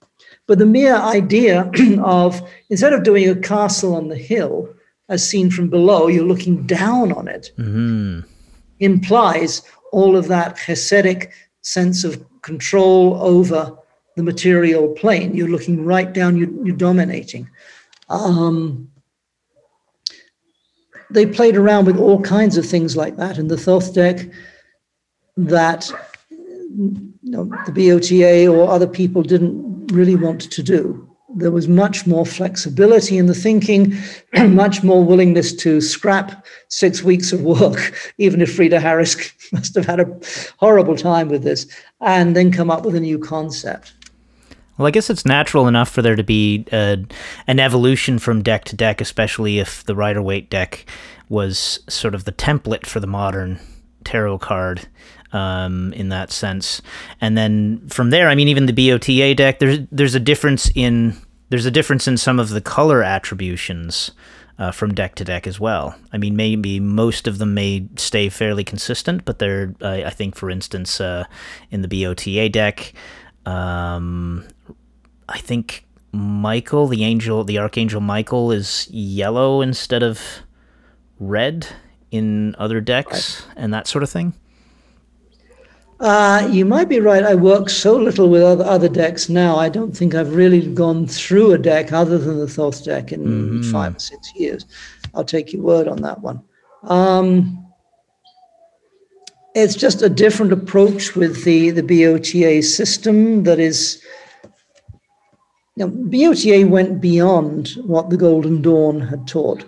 but 0.45 0.59
the 0.59 0.65
mere 0.65 0.95
idea 0.95 1.69
of 2.03 2.41
instead 2.69 2.93
of 2.93 3.03
doing 3.03 3.27
a 3.27 3.35
castle 3.35 3.95
on 3.95 4.09
the 4.09 4.17
hill 4.17 4.69
as 5.09 5.27
seen 5.27 5.49
from 5.49 5.69
below, 5.69 6.07
you're 6.07 6.23
looking 6.23 6.65
down 6.67 7.11
on 7.11 7.27
it. 7.27 7.51
Mm-hmm. 7.57 8.19
Implies 8.79 9.63
all 9.91 10.15
of 10.15 10.27
that 10.27 10.55
Chesedic 10.57 11.31
sense 11.61 12.03
of 12.03 12.23
control 12.41 13.19
over 13.21 13.75
the 14.19 14.23
material 14.23 14.89
plane. 14.89 15.33
You're 15.33 15.47
looking 15.47 15.85
right 15.85 16.11
down, 16.11 16.35
you're, 16.37 16.51
you're 16.65 16.75
dominating. 16.75 17.49
Um, 18.09 18.91
they 21.09 21.25
played 21.25 21.55
around 21.55 21.85
with 21.85 21.97
all 21.97 22.21
kinds 22.21 22.57
of 22.57 22.65
things 22.65 22.97
like 22.97 23.15
that 23.15 23.37
in 23.37 23.47
the 23.47 23.57
Thoth 23.57 23.93
deck 23.93 24.29
that 25.37 25.89
you 26.29 27.13
know, 27.23 27.45
the 27.65 27.71
BOTA 27.71 28.51
or 28.51 28.69
other 28.69 28.87
people 28.87 29.23
didn't 29.23 29.87
really 29.87 30.15
want 30.15 30.41
to 30.51 30.61
do 30.61 31.09
there 31.35 31.51
was 31.51 31.67
much 31.67 32.07
more 32.07 32.25
flexibility 32.25 33.17
in 33.17 33.27
the 33.27 33.35
thinking, 33.35 33.95
much 34.49 34.83
more 34.83 35.03
willingness 35.03 35.53
to 35.53 35.79
scrap 35.79 36.45
six 36.69 37.03
weeks 37.03 37.31
of 37.31 37.41
work, 37.41 37.93
even 38.17 38.41
if 38.41 38.55
Frieda 38.55 38.79
Harris 38.79 39.31
must 39.51 39.75
have 39.75 39.85
had 39.85 39.99
a 39.99 40.19
horrible 40.57 40.95
time 40.95 41.29
with 41.29 41.43
this, 41.43 41.67
and 42.01 42.35
then 42.35 42.51
come 42.51 42.71
up 42.71 42.83
with 42.83 42.95
a 42.95 42.99
new 42.99 43.19
concept. 43.19 43.93
Well, 44.79 44.87
I 44.87 44.91
guess 44.91 45.09
it's 45.09 45.25
natural 45.25 45.67
enough 45.67 45.89
for 45.89 46.01
there 46.01 46.15
to 46.15 46.23
be 46.23 46.65
uh, 46.71 46.95
an 47.47 47.59
evolution 47.59 48.17
from 48.17 48.41
deck 48.41 48.63
to 48.65 48.77
deck, 48.77 49.01
especially 49.01 49.59
if 49.59 49.83
the 49.83 49.93
Rider 49.93 50.21
Waite 50.21 50.49
deck 50.49 50.85
was 51.27 51.81
sort 51.89 52.15
of 52.15 52.23
the 52.23 52.31
template 52.31 52.85
for 52.85 53.01
the 53.01 53.05
modern 53.05 53.59
tarot 54.05 54.37
card 54.37 54.87
um, 55.33 55.91
in 55.91 56.07
that 56.09 56.31
sense. 56.31 56.81
And 57.19 57.37
then 57.37 57.89
from 57.89 58.11
there, 58.11 58.29
I 58.29 58.35
mean, 58.35 58.47
even 58.47 58.67
the 58.67 58.73
BOTA 58.73 59.35
deck, 59.35 59.59
there's 59.59 59.79
there's 59.91 60.15
a 60.15 60.19
difference 60.19 60.71
in 60.73 61.17
there's 61.49 61.65
a 61.65 61.71
difference 61.71 62.07
in 62.07 62.15
some 62.15 62.39
of 62.39 62.47
the 62.47 62.61
color 62.61 63.03
attributions 63.03 64.11
uh, 64.59 64.71
from 64.71 64.93
deck 64.93 65.15
to 65.15 65.25
deck 65.25 65.45
as 65.45 65.59
well. 65.59 65.93
I 66.13 66.17
mean, 66.17 66.37
maybe 66.37 66.79
most 66.79 67.27
of 67.27 67.37
them 67.37 67.53
may 67.53 67.85
stay 67.97 68.29
fairly 68.29 68.63
consistent, 68.63 69.25
but 69.25 69.39
they're 69.39 69.75
I 69.81 70.09
think, 70.09 70.37
for 70.37 70.49
instance, 70.49 71.01
uh, 71.01 71.25
in 71.69 71.81
the 71.81 71.89
BOTA 71.89 72.49
deck, 72.49 72.93
um, 73.45 74.47
I 75.27 75.39
think 75.39 75.85
Michael, 76.11 76.87
the 76.87 77.03
angel, 77.03 77.43
the 77.43 77.59
archangel 77.59 78.01
Michael, 78.01 78.51
is 78.51 78.87
yellow 78.89 79.61
instead 79.61 80.03
of 80.03 80.21
red 81.19 81.67
in 82.11 82.55
other 82.57 82.81
decks 82.81 83.45
right. 83.47 83.57
and 83.57 83.73
that 83.73 83.87
sort 83.87 84.03
of 84.03 84.09
thing. 84.09 84.33
Uh, 85.99 86.47
you 86.49 86.63
might 86.63 86.87
be 86.87 87.01
right. 87.01 87.23
I 87.23 87.35
work 87.35 87.69
so 87.69 87.97
little 87.97 88.29
with 88.29 88.41
other, 88.41 88.63
other 88.63 88.87
decks 88.87 89.27
now. 89.27 89.57
I 89.57 89.67
don't 89.67 89.95
think 89.95 90.15
I've 90.15 90.33
really 90.33 90.65
gone 90.73 91.05
through 91.05 91.51
a 91.51 91.57
deck 91.57 91.91
other 91.91 92.17
than 92.17 92.39
the 92.39 92.47
Thoth 92.47 92.85
deck 92.85 93.11
in 93.11 93.25
mm-hmm. 93.25 93.71
five 93.71 93.97
or 93.97 93.99
six 93.99 94.33
years. 94.33 94.65
I'll 95.13 95.25
take 95.25 95.51
your 95.51 95.61
word 95.61 95.89
on 95.89 96.01
that 96.03 96.21
one. 96.21 96.41
Um, 96.83 97.68
it's 99.59 99.75
just 99.75 100.01
a 100.01 100.09
different 100.09 100.53
approach 100.53 101.15
with 101.15 101.43
the, 101.43 101.71
the 101.71 101.83
BOTA 101.83 102.63
system 102.63 103.43
that 103.43 103.59
is. 103.59 104.03
You 105.75 105.85
know, 105.85 105.91
BOTA 105.91 106.67
went 106.67 106.99
beyond 106.99 107.69
what 107.85 108.09
the 108.09 108.17
Golden 108.17 108.61
Dawn 108.61 108.99
had 108.99 109.27
taught. 109.27 109.63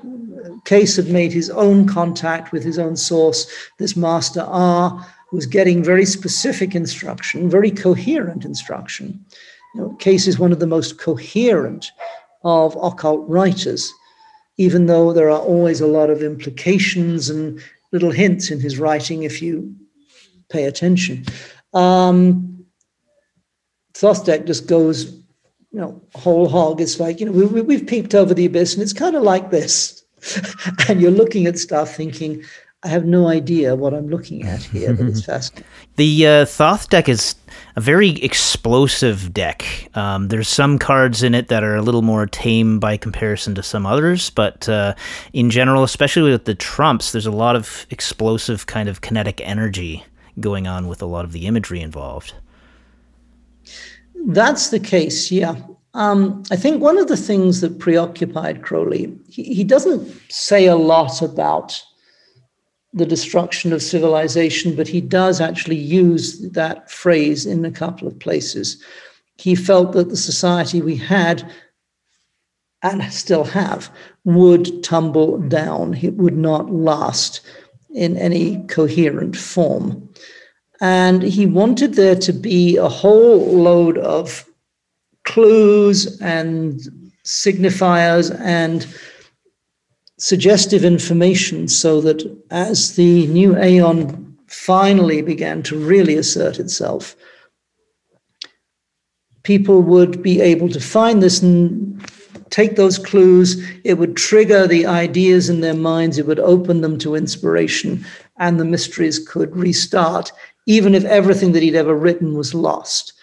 Case 0.66 0.96
had 0.98 1.08
made 1.08 1.32
his 1.32 1.50
own 1.50 1.88
contact 1.88 2.52
with 2.52 2.64
his 2.64 2.78
own 2.78 2.96
source. 2.96 3.48
This 3.80 3.96
Master 3.96 4.42
R 4.42 5.08
was 5.32 5.46
getting 5.46 5.84
very 5.84 6.06
specific 6.06 6.76
instruction, 6.76 7.50
very 7.50 7.72
coherent 7.72 8.46
instruction. 8.46 9.26
You 9.74 9.82
know, 9.82 9.96
Case 9.96 10.28
is 10.28 10.38
one 10.38 10.52
of 10.52 10.60
the 10.60 10.68
most 10.68 11.00
coherent 11.00 11.92
of 12.44 12.78
occult 12.82 13.28
writers, 13.30 13.92
even 14.58 14.86
though 14.86 15.14
there 15.14 15.30
are 15.30 15.42
always 15.42 15.80
a 15.80 15.88
lot 15.88 16.10
of 16.10 16.22
implications 16.22 17.30
and 17.30 17.62
little 17.92 18.12
hints 18.12 18.52
in 18.52 18.60
his 18.60 18.78
writing 18.78 19.24
if 19.24 19.42
you 19.42 19.74
pay 20.52 20.66
attention. 20.66 21.26
Um, 21.74 22.66
Thoth 23.94 24.26
deck 24.26 24.46
just 24.46 24.68
goes, 24.68 25.12
you 25.72 25.80
know, 25.80 26.02
whole 26.16 26.50
hog. 26.50 26.82
It's 26.82 27.00
like, 27.00 27.20
you 27.20 27.26
know, 27.26 27.32
we, 27.32 27.62
we've 27.62 27.88
peeped 27.88 28.16
over 28.16 28.34
the 28.34 28.46
abyss 28.46 28.74
and 28.74 28.84
it's 28.84 28.94
kind 28.94 29.16
of 29.16 29.24
like 29.24 29.52
this. 29.52 30.04
and 30.88 31.02
you're 31.02 31.12
looking 31.12 31.46
at 31.46 31.58
stuff 31.58 31.96
thinking, 31.96 32.44
I 32.84 32.88
have 32.88 33.06
no 33.06 33.28
idea 33.28 33.76
what 33.76 33.94
I'm 33.94 34.08
looking 34.08 34.44
at 34.44 34.64
here, 34.64 34.94
but 34.94 35.06
it's 35.06 35.24
fascinating. 35.26 35.68
The 35.98 36.28
uh, 36.28 36.46
Thoth 36.46 36.90
deck 36.90 37.08
is 37.08 37.36
a 37.76 37.82
very 37.82 38.10
explosive 38.24 39.34
deck. 39.34 39.90
Um, 39.94 40.30
there's 40.30 40.48
some 40.48 40.80
cards 40.80 41.22
in 41.22 41.36
it 41.36 41.48
that 41.50 41.64
are 41.64 41.76
a 41.76 41.84
little 41.84 42.02
more 42.02 42.26
tame 42.26 42.80
by 42.80 42.98
comparison 42.98 43.54
to 43.56 43.64
some 43.64 43.86
others, 43.86 44.32
but 44.32 44.68
uh, 44.68 44.96
in 45.32 45.52
general, 45.52 45.84
especially 45.84 46.32
with 46.32 46.46
the 46.46 46.56
trumps, 46.56 47.12
there's 47.12 47.28
a 47.28 47.32
lot 47.32 47.56
of 47.56 47.86
explosive 47.92 48.66
kind 48.66 48.90
of 48.90 49.02
kinetic 49.02 49.42
energy 49.42 50.04
going 50.40 50.68
on 50.68 50.88
with 50.88 51.02
a 51.02 51.06
lot 51.06 51.26
of 51.26 51.32
the 51.32 51.48
imagery 51.48 51.82
involved. 51.82 52.34
That's 54.28 54.70
the 54.70 54.80
case, 54.80 55.32
yeah. 55.32 55.56
Um, 55.94 56.44
I 56.52 56.56
think 56.56 56.82
one 56.82 56.98
of 56.98 57.08
the 57.08 57.18
things 57.18 57.62
that 57.62 57.80
preoccupied 57.80 58.62
Crowley, 58.62 59.18
he, 59.28 59.54
he 59.54 59.64
doesn't 59.64 60.10
say 60.32 60.66
a 60.66 60.76
lot 60.76 61.22
about 61.22 61.82
the 62.94 63.06
destruction 63.06 63.74
of 63.74 63.82
civilization, 63.82 64.76
but 64.76 64.88
he 64.88 65.02
does 65.02 65.42
actually 65.42 65.78
use 65.78 66.40
that 66.52 66.90
phrase 66.90 67.46
in 67.46 67.64
a 67.66 67.72
couple 67.72 68.08
of 68.08 68.20
places. 68.20 68.82
He 69.38 69.56
felt 69.56 69.94
that 69.94 70.10
the 70.10 70.18
society 70.18 70.82
we 70.82 70.96
had 70.98 71.50
and 72.84 73.04
still 73.14 73.44
have 73.44 73.92
would 74.24 74.84
tumble 74.84 75.38
down, 75.40 75.94
it 75.96 76.16
would 76.16 76.38
not 76.38 76.72
last 76.72 77.42
in 77.94 78.18
any 78.18 78.64
coherent 78.68 79.36
form. 79.36 80.10
And 80.80 81.22
he 81.22 81.46
wanted 81.46 81.94
there 81.94 82.16
to 82.16 82.34
be 82.34 82.78
a 82.78 82.90
whole 82.90 83.62
load 83.62 83.98
of 84.00 84.46
clues 85.24 86.20
and 86.22 86.80
signifiers 87.24 88.36
and 88.40 88.88
suggestive 90.18 90.84
information 90.84 91.68
so 91.68 92.02
that 92.02 92.24
as 92.50 92.96
the 92.96 93.28
new 93.28 93.58
aeon 93.58 94.38
finally 94.48 95.22
began 95.22 95.64
to 95.64 95.78
really 95.78 96.16
assert 96.16 96.60
itself, 96.60 97.16
people 99.44 99.82
would 99.82 100.22
be 100.22 100.42
able 100.42 100.70
to 100.70 100.80
find 100.80 101.22
this 101.22 101.42
take 102.52 102.76
those 102.76 103.00
clues. 103.00 103.68
It 103.84 103.96
would 103.96 104.16
trigger 104.16 104.68
the 104.68 104.86
ideas 104.86 105.50
in 105.50 105.62
their 105.62 105.74
minds, 105.74 106.20
it 106.20 106.28
would 106.28 106.40
open 106.40 106.82
them 106.82 107.00
to 107.00 107.16
inspiration, 107.16 108.06
and 108.38 108.60
the 108.60 108.66
mysteries 108.66 109.18
could 109.18 109.56
restart, 109.56 110.32
even 110.68 110.94
if 110.94 111.04
everything 111.06 111.54
that 111.54 111.64
he'd 111.64 111.76
ever 111.76 111.96
written 111.96 112.36
was 112.36 112.54
lost. 112.54 113.14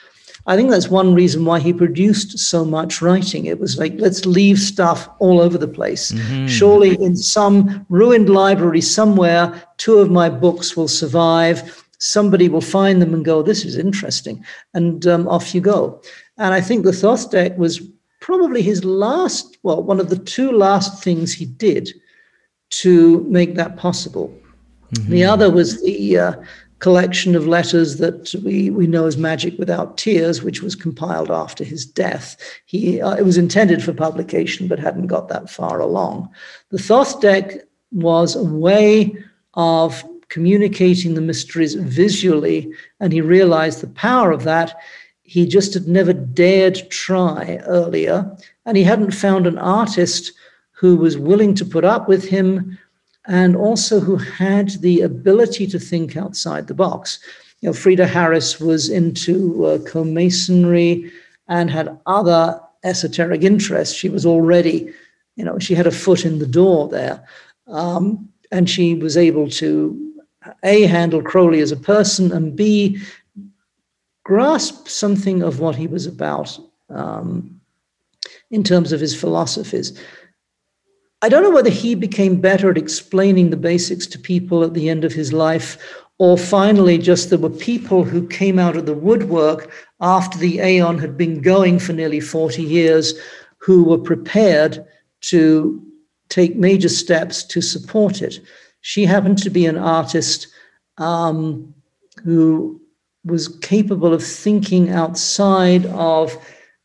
I 0.46 0.56
think 0.56 0.70
that's 0.70 0.88
one 0.88 1.14
reason 1.14 1.44
why 1.44 1.60
he 1.60 1.74
produced 1.74 2.38
so 2.38 2.64
much 2.64 3.02
writing. 3.02 3.44
It 3.44 3.60
was 3.60 3.78
like, 3.78 3.92
let's 3.98 4.24
leave 4.24 4.58
stuff 4.58 5.06
all 5.18 5.42
over 5.42 5.58
the 5.58 5.68
place. 5.68 6.10
Mm-hmm. 6.10 6.46
Surely, 6.46 6.94
in 7.02 7.16
some 7.16 7.84
ruined 7.90 8.30
library 8.30 8.80
somewhere, 8.80 9.62
two 9.76 9.98
of 9.98 10.10
my 10.10 10.30
books 10.30 10.74
will 10.74 10.88
survive. 10.88 11.84
Somebody 11.98 12.48
will 12.48 12.62
find 12.62 13.02
them 13.02 13.12
and 13.12 13.26
go, 13.26 13.42
this 13.42 13.66
is 13.66 13.76
interesting. 13.76 14.42
And 14.72 15.06
um, 15.06 15.28
off 15.28 15.54
you 15.54 15.60
go. 15.60 16.00
And 16.38 16.54
I 16.54 16.62
think 16.62 16.82
the 16.82 16.94
Thoth 16.94 17.30
deck 17.30 17.58
was 17.58 17.82
probably 18.20 18.62
his 18.62 18.84
last, 18.84 19.58
well, 19.62 19.82
one 19.82 20.00
of 20.00 20.08
the 20.08 20.18
two 20.18 20.52
last 20.52 21.02
things 21.02 21.32
he 21.32 21.46
did 21.46 21.90
to 22.70 23.24
make 23.24 23.54
that 23.54 23.76
possible. 23.76 24.36
Mm-hmm. 24.92 25.10
The 25.10 25.24
other 25.24 25.50
was 25.50 25.82
the 25.82 26.18
uh, 26.18 26.32
collection 26.78 27.34
of 27.34 27.46
letters 27.46 27.98
that 27.98 28.34
we, 28.44 28.70
we 28.70 28.86
know 28.86 29.06
as 29.06 29.16
Magic 29.16 29.58
Without 29.58 29.96
Tears, 29.98 30.42
which 30.42 30.62
was 30.62 30.74
compiled 30.74 31.30
after 31.30 31.64
his 31.64 31.84
death. 31.84 32.36
He, 32.66 33.00
uh, 33.00 33.14
it 33.14 33.24
was 33.24 33.38
intended 33.38 33.82
for 33.82 33.92
publication, 33.92 34.68
but 34.68 34.78
hadn't 34.78 35.06
got 35.08 35.28
that 35.28 35.50
far 35.50 35.80
along. 35.80 36.28
The 36.70 36.78
Thoth 36.78 37.20
deck 37.20 37.54
was 37.90 38.36
a 38.36 38.44
way 38.44 39.16
of 39.54 40.04
communicating 40.28 41.14
the 41.14 41.20
mysteries 41.20 41.74
visually, 41.74 42.72
and 43.00 43.12
he 43.12 43.20
realized 43.20 43.80
the 43.80 43.88
power 43.88 44.30
of 44.30 44.44
that. 44.44 44.78
He 45.28 45.46
just 45.46 45.74
had 45.74 45.86
never 45.86 46.14
dared 46.14 46.90
try 46.90 47.60
earlier, 47.66 48.34
and 48.64 48.78
he 48.78 48.82
hadn't 48.82 49.10
found 49.10 49.46
an 49.46 49.58
artist 49.58 50.32
who 50.70 50.96
was 50.96 51.18
willing 51.18 51.54
to 51.56 51.66
put 51.66 51.84
up 51.84 52.08
with 52.08 52.24
him 52.24 52.78
and 53.26 53.54
also 53.54 54.00
who 54.00 54.16
had 54.16 54.70
the 54.80 55.02
ability 55.02 55.66
to 55.66 55.78
think 55.78 56.16
outside 56.16 56.66
the 56.66 56.72
box. 56.72 57.20
You 57.60 57.68
know, 57.68 57.72
Frieda 57.74 58.06
Harris 58.06 58.58
was 58.58 58.88
into 58.88 59.66
uh, 59.66 59.78
co-masonry 59.80 61.12
and 61.46 61.70
had 61.70 62.00
other 62.06 62.58
esoteric 62.82 63.42
interests. 63.42 63.94
She 63.94 64.08
was 64.08 64.24
already, 64.24 64.90
you 65.36 65.44
know, 65.44 65.58
she 65.58 65.74
had 65.74 65.86
a 65.86 65.90
foot 66.04 66.24
in 66.24 66.38
the 66.38 66.46
door 66.46 66.88
there. 66.88 67.22
Um, 67.66 68.30
and 68.50 68.70
she 68.70 68.94
was 68.94 69.18
able 69.18 69.50
to, 69.50 69.94
A, 70.64 70.86
handle 70.86 71.20
Crowley 71.20 71.60
as 71.60 71.70
a 71.70 71.76
person, 71.76 72.32
and 72.32 72.56
B, 72.56 72.98
grasp 74.28 74.88
something 74.88 75.42
of 75.42 75.58
what 75.58 75.74
he 75.74 75.86
was 75.86 76.04
about 76.04 76.60
um, 76.90 77.58
in 78.50 78.62
terms 78.62 78.92
of 78.92 79.00
his 79.00 79.18
philosophies. 79.18 79.98
I 81.22 81.30
don't 81.30 81.42
know 81.42 81.50
whether 81.50 81.70
he 81.70 81.94
became 81.94 82.38
better 82.38 82.70
at 82.70 82.76
explaining 82.76 83.48
the 83.48 83.56
basics 83.56 84.06
to 84.08 84.18
people 84.18 84.62
at 84.62 84.74
the 84.74 84.90
end 84.90 85.02
of 85.02 85.14
his 85.14 85.32
life, 85.32 85.78
or 86.18 86.36
finally, 86.36 86.98
just 86.98 87.30
there 87.30 87.38
were 87.38 87.48
people 87.48 88.04
who 88.04 88.28
came 88.28 88.58
out 88.58 88.76
of 88.76 88.84
the 88.84 88.92
woodwork 88.92 89.70
after 90.02 90.36
the 90.36 90.60
Aeon 90.60 90.98
had 90.98 91.16
been 91.16 91.40
going 91.40 91.78
for 91.78 91.94
nearly 91.94 92.20
40 92.20 92.62
years 92.62 93.14
who 93.56 93.82
were 93.82 93.96
prepared 93.96 94.84
to 95.22 95.82
take 96.28 96.54
major 96.54 96.90
steps 96.90 97.42
to 97.44 97.62
support 97.62 98.20
it. 98.20 98.40
She 98.82 99.06
happened 99.06 99.38
to 99.38 99.48
be 99.48 99.64
an 99.64 99.78
artist 99.78 100.48
um, 100.98 101.74
who 102.22 102.78
was 103.28 103.48
capable 103.58 104.12
of 104.12 104.22
thinking 104.22 104.90
outside 104.90 105.86
of 105.86 106.36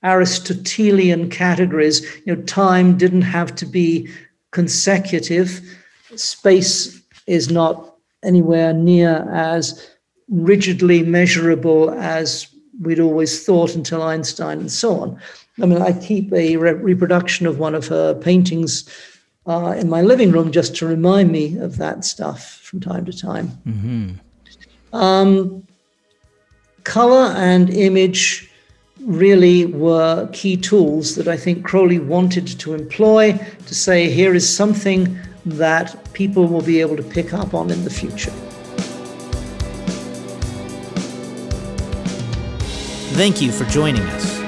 Aristotelian 0.03 1.29
categories. 1.29 2.01
You 2.25 2.35
know, 2.35 2.41
time 2.43 2.97
didn't 2.97 3.23
have 3.23 3.55
to 3.55 3.65
be 3.65 4.09
consecutive. 4.51 5.61
Space 6.15 7.01
is 7.25 7.49
not 7.49 7.95
anywhere 8.23 8.73
near 8.73 9.27
as 9.31 9.89
rigidly 10.29 11.03
measurable 11.03 11.91
as 11.91 12.47
we'd 12.81 12.99
always 12.99 13.45
thought 13.45 13.75
until 13.75 14.01
Einstein 14.01 14.59
and 14.59 14.71
so 14.71 14.99
on. 14.99 15.19
I 15.61 15.65
mean, 15.65 15.81
I 15.81 15.93
keep 15.93 16.33
a 16.33 16.57
re- 16.57 16.73
reproduction 16.73 17.45
of 17.45 17.59
one 17.59 17.75
of 17.75 17.87
her 17.87 18.13
paintings 18.15 18.89
uh, 19.45 19.75
in 19.77 19.89
my 19.89 20.01
living 20.01 20.31
room 20.31 20.51
just 20.51 20.75
to 20.77 20.87
remind 20.87 21.31
me 21.31 21.57
of 21.57 21.77
that 21.77 22.05
stuff 22.05 22.59
from 22.63 22.79
time 22.79 23.05
to 23.05 23.13
time. 23.13 23.49
Mm-hmm. 23.67 24.95
Um, 24.95 25.67
color 26.83 27.33
and 27.35 27.69
image 27.69 28.49
really 29.01 29.65
were 29.65 30.29
key 30.31 30.57
tools 30.57 31.15
that 31.15 31.27
I 31.27 31.37
think 31.37 31.65
Crowley 31.65 31.99
wanted 31.99 32.47
to 32.59 32.73
employ 32.73 33.33
to 33.65 33.75
say, 33.75 34.09
here 34.09 34.33
is 34.33 34.47
something 34.47 35.17
that 35.45 36.13
people 36.13 36.47
will 36.47 36.61
be 36.61 36.79
able 36.79 36.95
to 36.95 37.03
pick 37.03 37.33
up 37.33 37.53
on 37.53 37.69
in 37.69 37.83
the 37.83 37.89
future. 37.89 38.31
Thank 43.15 43.41
you 43.41 43.51
for 43.51 43.65
joining 43.65 44.01
us. 44.01 44.39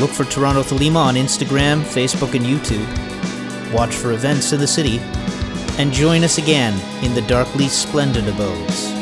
Look 0.00 0.10
for 0.10 0.24
Toronto 0.24 0.62
Thelema 0.62 0.96
on 0.96 1.14
Instagram, 1.14 1.82
Facebook, 1.82 2.34
and 2.34 2.44
YouTube. 2.44 2.86
Watch 3.72 3.94
for 3.94 4.12
events 4.12 4.52
in 4.52 4.60
the 4.60 4.66
city. 4.66 4.98
And 5.78 5.92
join 5.92 6.24
us 6.24 6.38
again 6.38 6.72
in 7.04 7.14
the 7.14 7.22
darkly 7.22 7.68
splendid 7.68 8.28
abodes. 8.28 8.95